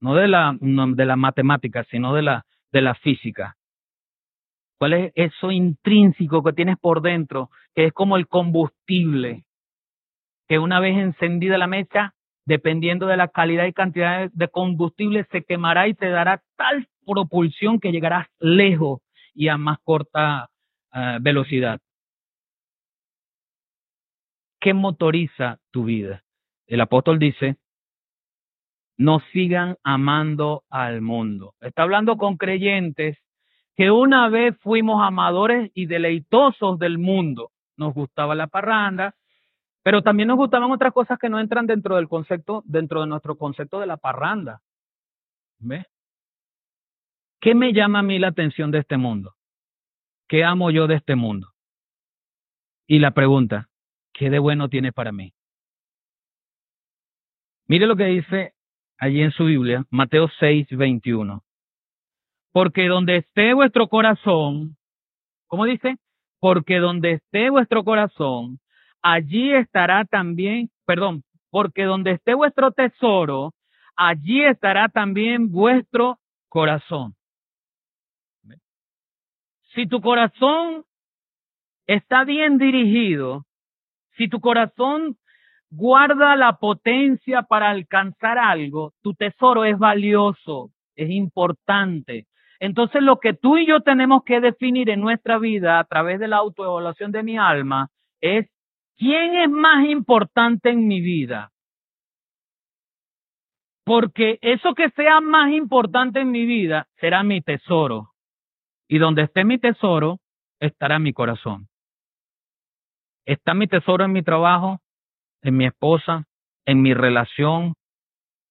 [0.00, 3.56] No de la, de la matemática, sino de la, de la física.
[4.80, 9.44] ¿Cuál es eso intrínseco que tienes por dentro, que es como el combustible,
[10.48, 12.14] que una vez encendida la mecha,
[12.46, 17.78] dependiendo de la calidad y cantidad de combustible, se quemará y te dará tal propulsión
[17.78, 19.02] que llegarás lejos
[19.34, 20.48] y a más corta
[20.94, 21.78] eh, velocidad?
[24.60, 26.24] ¿Qué motoriza tu vida?
[26.66, 27.58] El apóstol dice,
[28.96, 31.52] no sigan amando al mundo.
[31.60, 33.18] Está hablando con creyentes
[33.80, 37.50] que una vez fuimos amadores y deleitosos del mundo.
[37.78, 39.14] Nos gustaba la parranda,
[39.82, 43.38] pero también nos gustaban otras cosas que no entran dentro del concepto, dentro de nuestro
[43.38, 44.60] concepto de la parranda.
[45.60, 45.86] ¿Ves?
[47.40, 49.34] ¿Qué me llama a mí la atención de este mundo?
[50.28, 51.48] ¿Qué amo yo de este mundo?
[52.86, 53.70] Y la pregunta,
[54.12, 55.32] ¿qué de bueno tiene para mí?
[57.66, 58.52] Mire lo que dice
[58.98, 61.42] allí en su Biblia, Mateo 6, 21.
[62.52, 64.76] Porque donde esté vuestro corazón,
[65.46, 65.96] ¿cómo dice?
[66.40, 68.58] Porque donde esté vuestro corazón,
[69.02, 73.52] allí estará también, perdón, porque donde esté vuestro tesoro,
[73.96, 77.14] allí estará también vuestro corazón.
[79.74, 80.84] Si tu corazón
[81.86, 83.46] está bien dirigido,
[84.16, 85.16] si tu corazón
[85.70, 92.26] guarda la potencia para alcanzar algo, tu tesoro es valioso, es importante.
[92.60, 96.28] Entonces lo que tú y yo tenemos que definir en nuestra vida a través de
[96.28, 97.88] la autoevaluación de mi alma
[98.20, 98.48] es
[98.98, 101.50] quién es más importante en mi vida.
[103.84, 108.10] Porque eso que sea más importante en mi vida será mi tesoro.
[108.88, 110.18] Y donde esté mi tesoro,
[110.60, 111.66] estará mi corazón.
[113.24, 114.80] ¿Está mi tesoro en mi trabajo,
[115.42, 116.24] en mi esposa,
[116.66, 117.74] en mi relación,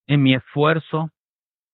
[0.08, 1.10] en mi esfuerzo?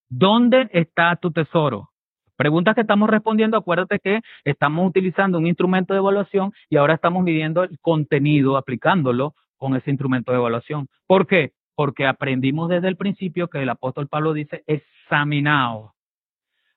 [0.10, 1.92] ¿Dónde está tu tesoro?
[2.36, 7.24] Preguntas que estamos respondiendo, acuérdate que estamos utilizando un instrumento de evaluación y ahora estamos
[7.24, 10.88] midiendo el contenido, aplicándolo con ese instrumento de evaluación.
[11.08, 11.54] ¿Por qué?
[11.76, 15.92] Porque aprendimos desde el principio que el apóstol Pablo dice, examinaos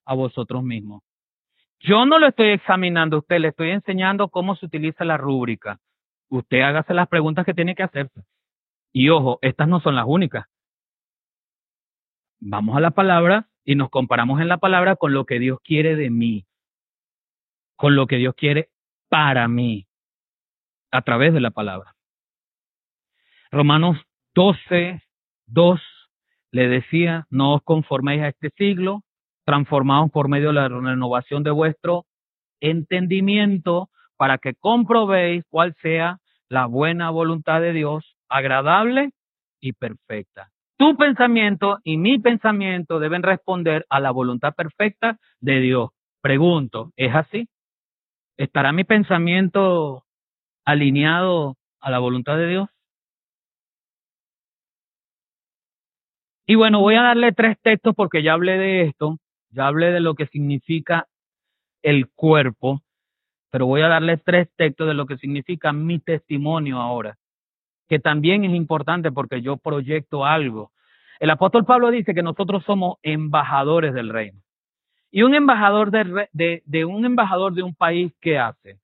[0.05, 1.03] a vosotros mismos.
[1.81, 5.79] Yo no lo estoy examinando a usted, le estoy enseñando cómo se utiliza la rúbrica.
[6.29, 8.23] Usted hágase las preguntas que tiene que hacerse.
[8.93, 10.47] Y ojo, estas no son las únicas.
[12.41, 15.95] Vamos a la palabra y nos comparamos en la palabra con lo que Dios quiere
[15.95, 16.47] de mí,
[17.77, 18.71] con lo que Dios quiere
[19.11, 19.87] para mí,
[20.91, 21.95] a través de la palabra.
[23.51, 23.99] Romanos
[24.35, 25.03] 12,
[25.49, 25.81] 2
[26.51, 29.03] le decía, no os conforméis a este siglo,
[29.45, 32.07] transformados por medio de la renovación de vuestro
[32.61, 39.11] entendimiento para que comprobéis cuál sea la buena voluntad de Dios, agradable
[39.61, 40.53] y perfecta.
[40.79, 45.91] Tu pensamiento y mi pensamiento deben responder a la voluntad perfecta de Dios.
[46.23, 47.49] Pregunto, ¿es así?
[48.37, 50.05] ¿Estará mi pensamiento
[50.65, 52.69] alineado a la voluntad de Dios?
[56.47, 59.19] Y bueno, voy a darle tres textos porque ya hablé de esto
[59.51, 61.09] ya hablé de lo que significa
[61.83, 62.83] el cuerpo,
[63.51, 67.19] pero voy a darle tres textos de lo que significa mi testimonio ahora,
[67.89, 70.71] que también es importante porque yo proyecto algo.
[71.21, 74.41] El apóstol Pablo dice que nosotros somos embajadores del reino.
[75.11, 78.79] Y un embajador de, un embajador de un país, ¿qué hace?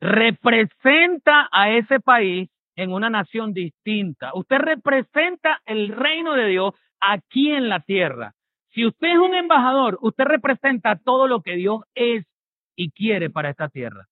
[0.00, 4.30] Representa a ese país en una nación distinta.
[4.34, 8.34] Usted representa el reino de Dios aquí en la tierra.
[8.70, 12.24] Si usted es un embajador, usted representa todo lo que Dios es
[12.76, 14.08] y quiere para esta tierra.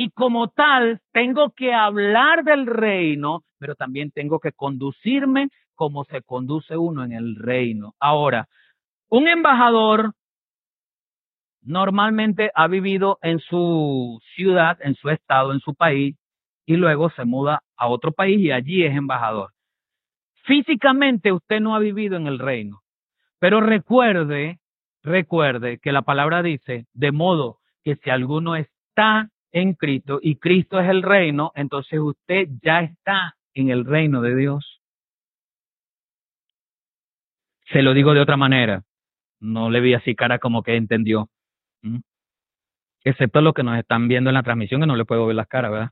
[0.00, 6.22] Y como tal, tengo que hablar del reino, pero también tengo que conducirme como se
[6.22, 7.96] conduce uno en el reino.
[7.98, 8.46] Ahora,
[9.08, 10.12] un embajador
[11.62, 16.14] normalmente ha vivido en su ciudad, en su estado, en su país,
[16.64, 19.50] y luego se muda a otro país y allí es embajador.
[20.44, 22.82] Físicamente usted no ha vivido en el reino,
[23.40, 24.60] pero recuerde,
[25.02, 30.78] recuerde que la palabra dice, de modo que si alguno está en Cristo y Cristo
[30.80, 34.80] es el reino, entonces usted ya está en el reino de Dios.
[37.72, 38.82] Se lo digo de otra manera.
[39.40, 41.28] No le vi así cara como que entendió.
[41.82, 41.98] ¿Mm?
[43.04, 45.48] Excepto los que nos están viendo en la transmisión, que no le puedo ver las
[45.48, 45.90] caras, ¿verdad?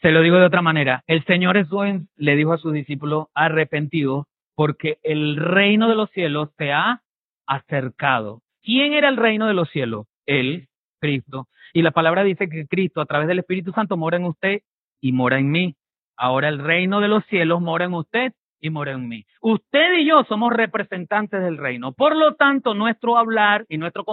[0.00, 1.02] Se lo digo de otra manera.
[1.06, 1.84] El Señor Jesús
[2.16, 7.02] le dijo a sus discípulos arrepentidos porque el reino de los cielos se ha
[7.46, 8.42] acercado.
[8.62, 10.06] ¿Quién era el reino de los cielos?
[10.26, 10.68] Él,
[11.00, 11.48] Cristo.
[11.74, 14.62] Y la palabra dice que Cristo a través del Espíritu Santo mora en usted
[15.00, 15.74] y mora en mí.
[16.16, 19.26] Ahora el reino de los cielos mora en usted y mora en mí.
[19.40, 21.90] Usted y yo somos representantes del reino.
[21.90, 24.04] Por lo tanto, nuestro hablar y nuestro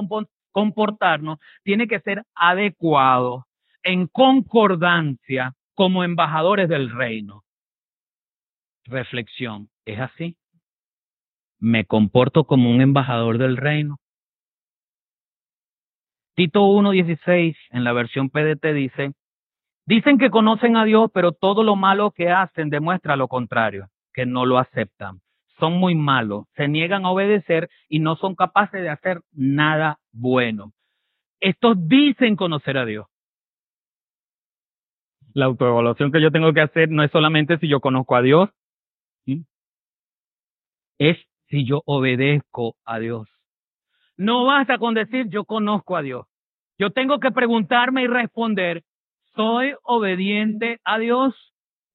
[0.51, 3.45] comportarnos tiene que ser adecuado,
[3.84, 7.43] en concordancia, como embajadores del reino.
[8.86, 10.36] Reflexión, ¿es así?
[11.59, 14.01] ¿Me comporto como un embajador del reino?
[16.42, 19.14] Tito 1.16 en la versión PDT dice,
[19.86, 24.26] dicen que conocen a Dios, pero todo lo malo que hacen demuestra lo contrario, que
[24.26, 25.20] no lo aceptan.
[25.60, 30.72] Son muy malos, se niegan a obedecer y no son capaces de hacer nada bueno.
[31.39, 33.06] Estos dicen conocer a Dios.
[35.36, 38.50] La autoevaluación que yo tengo que hacer no es solamente si yo conozco a Dios,
[40.98, 41.20] es
[41.50, 43.28] si yo obedezco a Dios.
[44.18, 46.31] No basta con decir yo conozco a Dios.
[46.82, 48.84] Yo tengo que preguntarme y responder,
[49.36, 51.36] ¿soy obediente a Dios?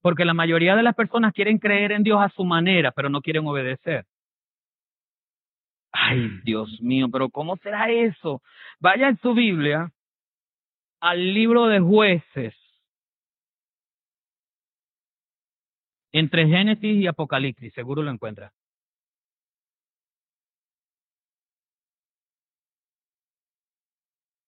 [0.00, 3.20] Porque la mayoría de las personas quieren creer en Dios a su manera, pero no
[3.20, 4.06] quieren obedecer.
[5.90, 8.42] Ay, Dios mío, pero ¿cómo será eso?
[8.78, 9.90] Vaya en su Biblia
[11.00, 12.54] al libro de jueces.
[16.12, 18.52] Entre Génesis y Apocalipsis, seguro lo encuentra.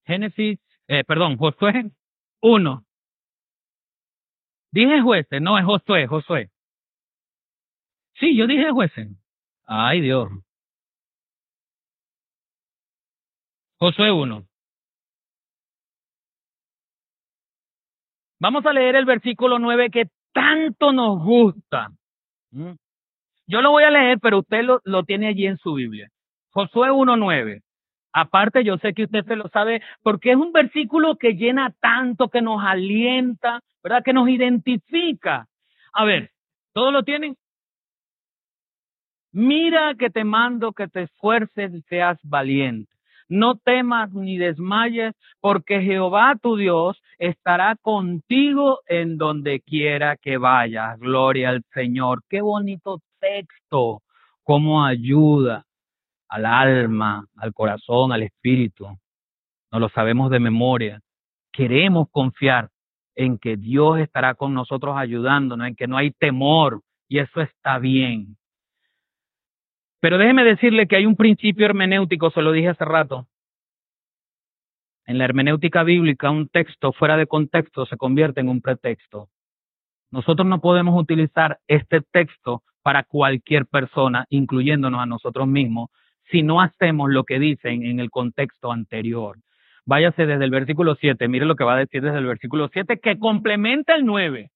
[0.09, 1.91] Génesis, eh, perdón, Josué
[2.41, 2.85] 1.
[4.73, 6.51] Dije jueces, no es Josué, Josué.
[8.15, 9.09] Sí, yo dije jueces.
[9.67, 10.31] Ay, Dios.
[13.79, 14.47] Josué 1.
[18.41, 21.91] Vamos a leer el versículo 9 que tanto nos gusta.
[22.51, 22.73] ¿Mm?
[23.47, 26.09] Yo lo voy a leer, pero usted lo, lo tiene allí en su Biblia.
[26.51, 27.63] Josué 1.9.
[28.13, 32.29] Aparte, yo sé que usted se lo sabe, porque es un versículo que llena tanto,
[32.29, 34.03] que nos alienta, ¿verdad?
[34.05, 35.47] Que nos identifica.
[35.93, 36.31] A ver,
[36.73, 37.37] ¿todos lo tienen?
[39.33, 42.91] Mira que te mando que te esfuerces y seas valiente.
[43.29, 50.99] No temas ni desmayes, porque Jehová tu Dios estará contigo en donde quiera que vayas.
[50.99, 52.23] Gloria al Señor.
[52.27, 54.03] Qué bonito texto,
[54.45, 55.68] cómo ayuda
[56.29, 58.87] al alma, al corazón, al espíritu.
[59.71, 61.01] No lo sabemos de memoria.
[61.53, 62.71] Queremos confiar
[63.15, 67.79] en que Dios estará con nosotros ayudándonos, en que no hay temor y eso está
[67.79, 68.37] bien.
[70.01, 73.27] Pero déjeme decirle que hay un principio hermenéutico, se lo dije hace rato.
[75.07, 79.29] En la hermenéutica bíblica, un texto fuera de contexto se convierte en un pretexto.
[80.11, 85.91] Nosotros no podemos utilizar este texto para cualquier persona, incluyéndonos a nosotros mismos,
[86.31, 89.39] si no hacemos lo que dicen en el contexto anterior.
[89.85, 93.01] Váyase desde el versículo 7, mire lo que va a decir desde el versículo 7,
[93.01, 94.51] que complementa el 9.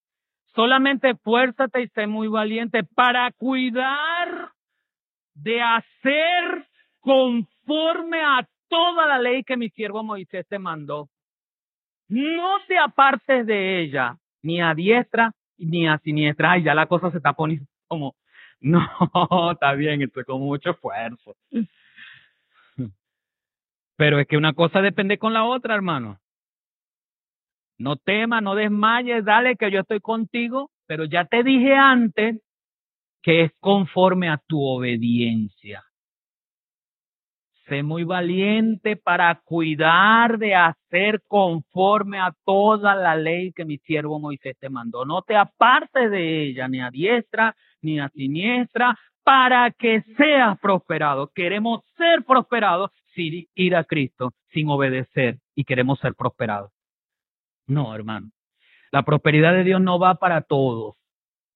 [0.55, 4.51] Solamente fuérzate y sé muy valiente para cuidar
[5.35, 6.67] de hacer
[7.01, 11.09] conforme a toda la ley que mi siervo Moisés te mandó.
[12.09, 16.53] No te apartes de ella, ni a diestra ni a siniestra.
[16.53, 18.15] Ay, ya la cosa se está poniendo como
[18.63, 18.81] no,
[19.53, 21.37] está bien, estoy con mucho esfuerzo.
[23.97, 26.19] Pero es que una cosa depende con la otra, hermano.
[27.79, 32.41] No temas, no desmayes, dale que yo estoy contigo, pero ya te dije antes
[33.23, 35.85] que es conforme a tu obediencia.
[37.69, 44.19] Sé muy valiente para cuidar de hacer conforme a toda la ley que mi siervo
[44.19, 45.05] Moisés te mandó.
[45.05, 51.31] No te apartes de ella, ni a diestra ni a siniestra, para que seas prosperado.
[51.35, 56.73] Queremos ser prosperados sin ir a Cristo, sin obedecer, y queremos ser prosperados.
[57.67, 58.31] No, hermano.
[58.91, 60.97] La prosperidad de Dios no va para todos,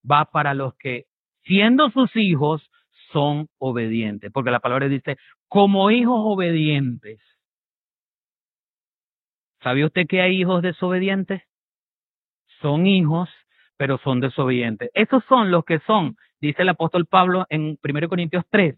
[0.09, 1.05] va para los que,
[1.43, 2.67] siendo sus hijos,
[3.11, 5.17] son obedientes, porque la palabra dice,
[5.47, 7.19] como hijos obedientes.
[9.61, 11.41] ¿Sabe usted que hay hijos desobedientes?
[12.61, 13.29] Son hijos,
[13.77, 14.91] pero son desobedientes.
[14.93, 18.75] Esos son los que son, dice el apóstol Pablo en 1 Corintios 3,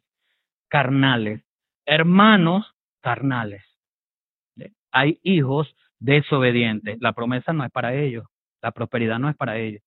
[0.68, 1.41] carnales,
[1.86, 3.64] hermanos carnales.
[4.91, 6.97] Hay hijos desobedientes.
[7.00, 8.26] La promesa no es para ellos,
[8.62, 9.82] la prosperidad no es para ellos.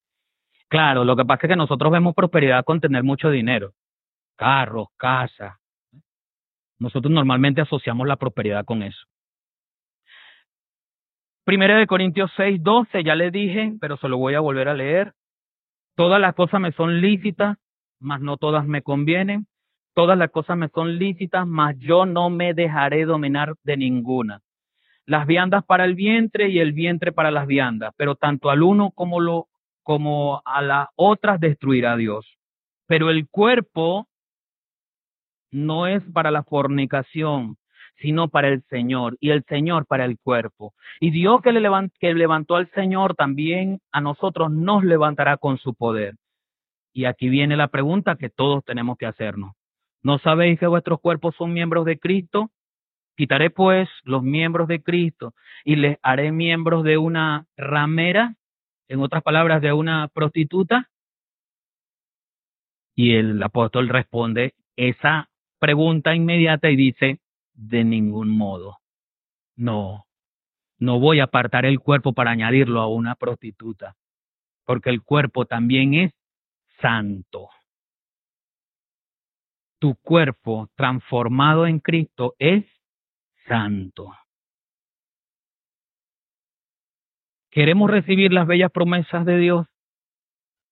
[0.68, 3.74] Claro, lo que pasa es que nosotros vemos prosperidad con tener mucho dinero
[4.36, 5.56] carros, casas.
[6.78, 9.06] Nosotros normalmente asociamos la prosperidad con eso.
[11.44, 14.74] Primera de Corintios 6, 12, ya le dije, pero se lo voy a volver a
[14.74, 15.12] leer.
[15.96, 17.58] Todas las cosas me son lícitas,
[17.98, 19.46] mas no todas me convienen.
[19.92, 24.40] Todas las cosas me son lícitas, mas yo no me dejaré dominar de ninguna.
[25.04, 28.92] Las viandas para el vientre y el vientre para las viandas, pero tanto al uno
[28.92, 29.48] como, lo,
[29.82, 32.38] como a las otras destruirá Dios.
[32.86, 34.06] Pero el cuerpo
[35.50, 37.56] no es para la fornicación,
[38.02, 40.74] sino para el Señor, y el Señor para el cuerpo.
[41.00, 41.62] Y Dios que, le
[42.00, 46.16] que levantó al Señor también a nosotros nos levantará con su poder.
[46.92, 49.54] Y aquí viene la pregunta que todos tenemos que hacernos.
[50.02, 52.50] ¿No sabéis que vuestros cuerpos son miembros de Cristo?
[53.16, 55.32] Quitaré pues los miembros de Cristo
[55.64, 58.34] y les haré miembros de una ramera,
[58.88, 60.90] en otras palabras, de una prostituta.
[62.96, 65.30] Y el apóstol responde esa
[65.60, 67.20] pregunta inmediata y dice,
[67.54, 68.78] de ningún modo.
[69.56, 70.06] No,
[70.78, 73.94] no voy a apartar el cuerpo para añadirlo a una prostituta,
[74.64, 76.12] porque el cuerpo también es
[76.80, 77.48] santo.
[79.78, 82.64] Tu cuerpo transformado en Cristo es
[83.46, 84.12] santo.
[87.50, 89.66] Queremos recibir las bellas promesas de Dios,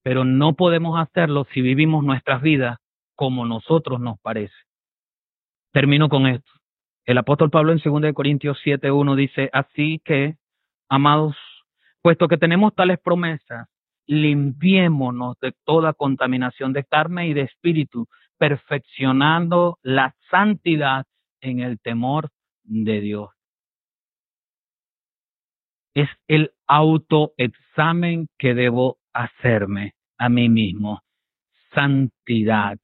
[0.02, 2.78] pero no podemos hacerlo si vivimos nuestras vidas
[3.14, 4.54] como nosotros nos parece.
[5.72, 6.50] Termino con esto.
[7.06, 10.36] El apóstol Pablo en 2 Corintios 7.1 dice, así que,
[10.88, 11.36] amados,
[12.02, 13.68] puesto que tenemos tales promesas,
[14.06, 21.06] limpiémonos de toda contaminación de carne y de espíritu, perfeccionando la santidad
[21.40, 22.30] en el temor
[22.64, 23.30] de Dios.
[25.94, 31.02] Es el autoexamen que debo hacerme a mí mismo.
[31.74, 32.78] Santidad.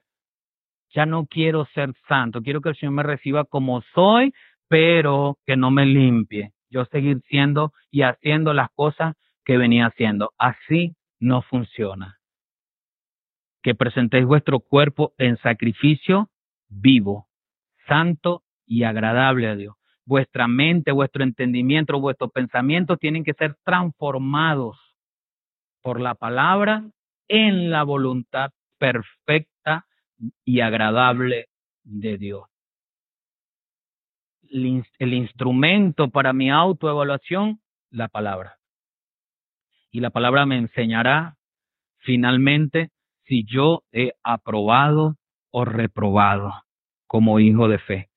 [0.96, 4.32] Ya no quiero ser santo, quiero que el Señor me reciba como soy,
[4.66, 6.54] pero que no me limpie.
[6.70, 10.32] Yo seguir siendo y haciendo las cosas que venía haciendo.
[10.38, 12.18] Así no funciona.
[13.62, 16.30] Que presentéis vuestro cuerpo en sacrificio
[16.70, 17.28] vivo,
[17.86, 19.76] santo y agradable a Dios.
[20.06, 24.78] Vuestra mente, vuestro entendimiento, vuestros pensamientos tienen que ser transformados
[25.82, 26.84] por la palabra
[27.28, 29.84] en la voluntad perfecta
[30.44, 31.48] y agradable
[31.84, 32.44] de Dios.
[34.50, 37.60] El, instrumento para mi autoevaluación,
[37.90, 38.58] la palabra.
[39.90, 41.36] Y la palabra me enseñará
[41.98, 42.90] finalmente
[43.24, 45.16] si yo he aprobado
[45.50, 46.52] o reprobado
[47.06, 48.10] como hijo de fe.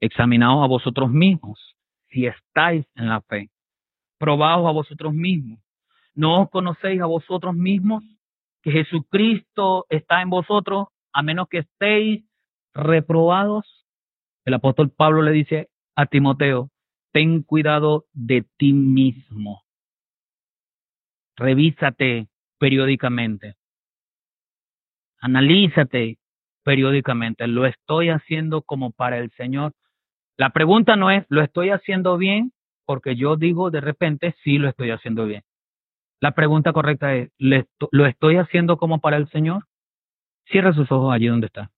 [0.00, 1.76] Examinaos a vosotros mismos
[2.08, 3.50] si estáis en la fe.
[4.18, 5.60] Probaos a vosotros mismos.
[6.14, 8.04] ¿No os conocéis a vosotros mismos
[8.62, 12.24] que Jesucristo está en vosotros a menos que estéis
[12.74, 13.86] reprobados?
[14.44, 16.70] El apóstol Pablo le dice a Timoteo,
[17.12, 19.62] ten cuidado de ti mismo.
[21.36, 23.54] Revísate periódicamente.
[25.20, 26.18] Analízate
[26.64, 27.46] periódicamente.
[27.46, 29.72] ¿Lo estoy haciendo como para el Señor?
[30.36, 32.52] La pregunta no es, ¿lo estoy haciendo bien?
[32.86, 35.42] Porque yo digo de repente, sí, lo estoy haciendo bien.
[36.20, 39.64] La pregunta correcta es, ¿lo estoy haciendo como para el Señor?
[40.50, 41.70] Cierra sus ojos allí donde está.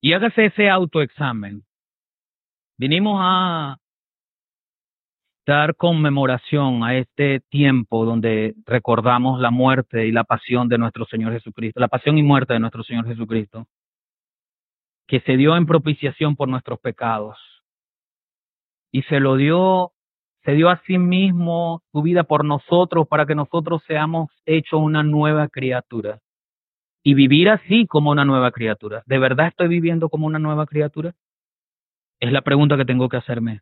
[0.00, 1.64] Y hágase ese autoexamen.
[2.78, 3.78] Vinimos a
[5.46, 11.32] dar conmemoración a este tiempo donde recordamos la muerte y la pasión de nuestro Señor
[11.32, 13.66] Jesucristo, la pasión y muerte de nuestro Señor Jesucristo
[15.08, 17.38] que se dio en propiciación por nuestros pecados.
[18.92, 19.92] Y se lo dio,
[20.48, 25.02] se dio a sí mismo su vida por nosotros para que nosotros seamos hechos una
[25.02, 26.20] nueva criatura.
[27.02, 29.02] Y vivir así como una nueva criatura.
[29.04, 31.14] ¿De verdad estoy viviendo como una nueva criatura?
[32.18, 33.60] Es la pregunta que tengo que hacerme.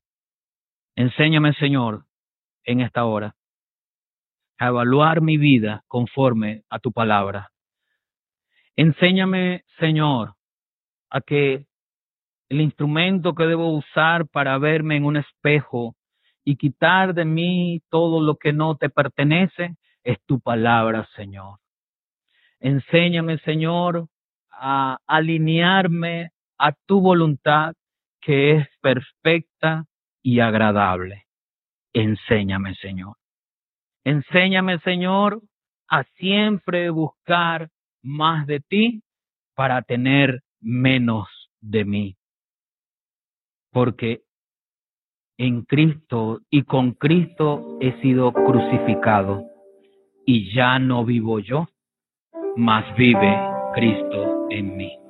[0.95, 2.05] Enséñame, Señor,
[2.63, 3.35] en esta hora,
[4.57, 7.51] a evaluar mi vida conforme a tu palabra.
[8.77, 10.35] Enséñame, Señor,
[11.11, 11.67] a que
[12.49, 15.97] el instrumento que debo usar para verme en un espejo
[16.47, 21.59] y quitar de mí todo lo que no te pertenece es tu palabra, Señor.
[22.61, 24.07] Enséñame, Señor,
[24.53, 27.75] a alinearme a tu voluntad
[28.21, 29.87] que es perfecta
[30.23, 31.25] y agradable.
[31.93, 33.17] Enséñame, Señor.
[34.05, 35.43] Enséñame, Señor,
[35.89, 37.71] a siempre buscar
[38.03, 39.03] más de ti
[39.57, 41.27] para tener menos
[41.61, 42.17] de mí.
[43.73, 44.26] Porque
[45.39, 49.45] en Cristo y con Cristo he sido crucificado
[50.27, 51.69] y ya no vivo yo,
[52.57, 53.37] mas vive
[53.75, 55.06] Cristo en mí.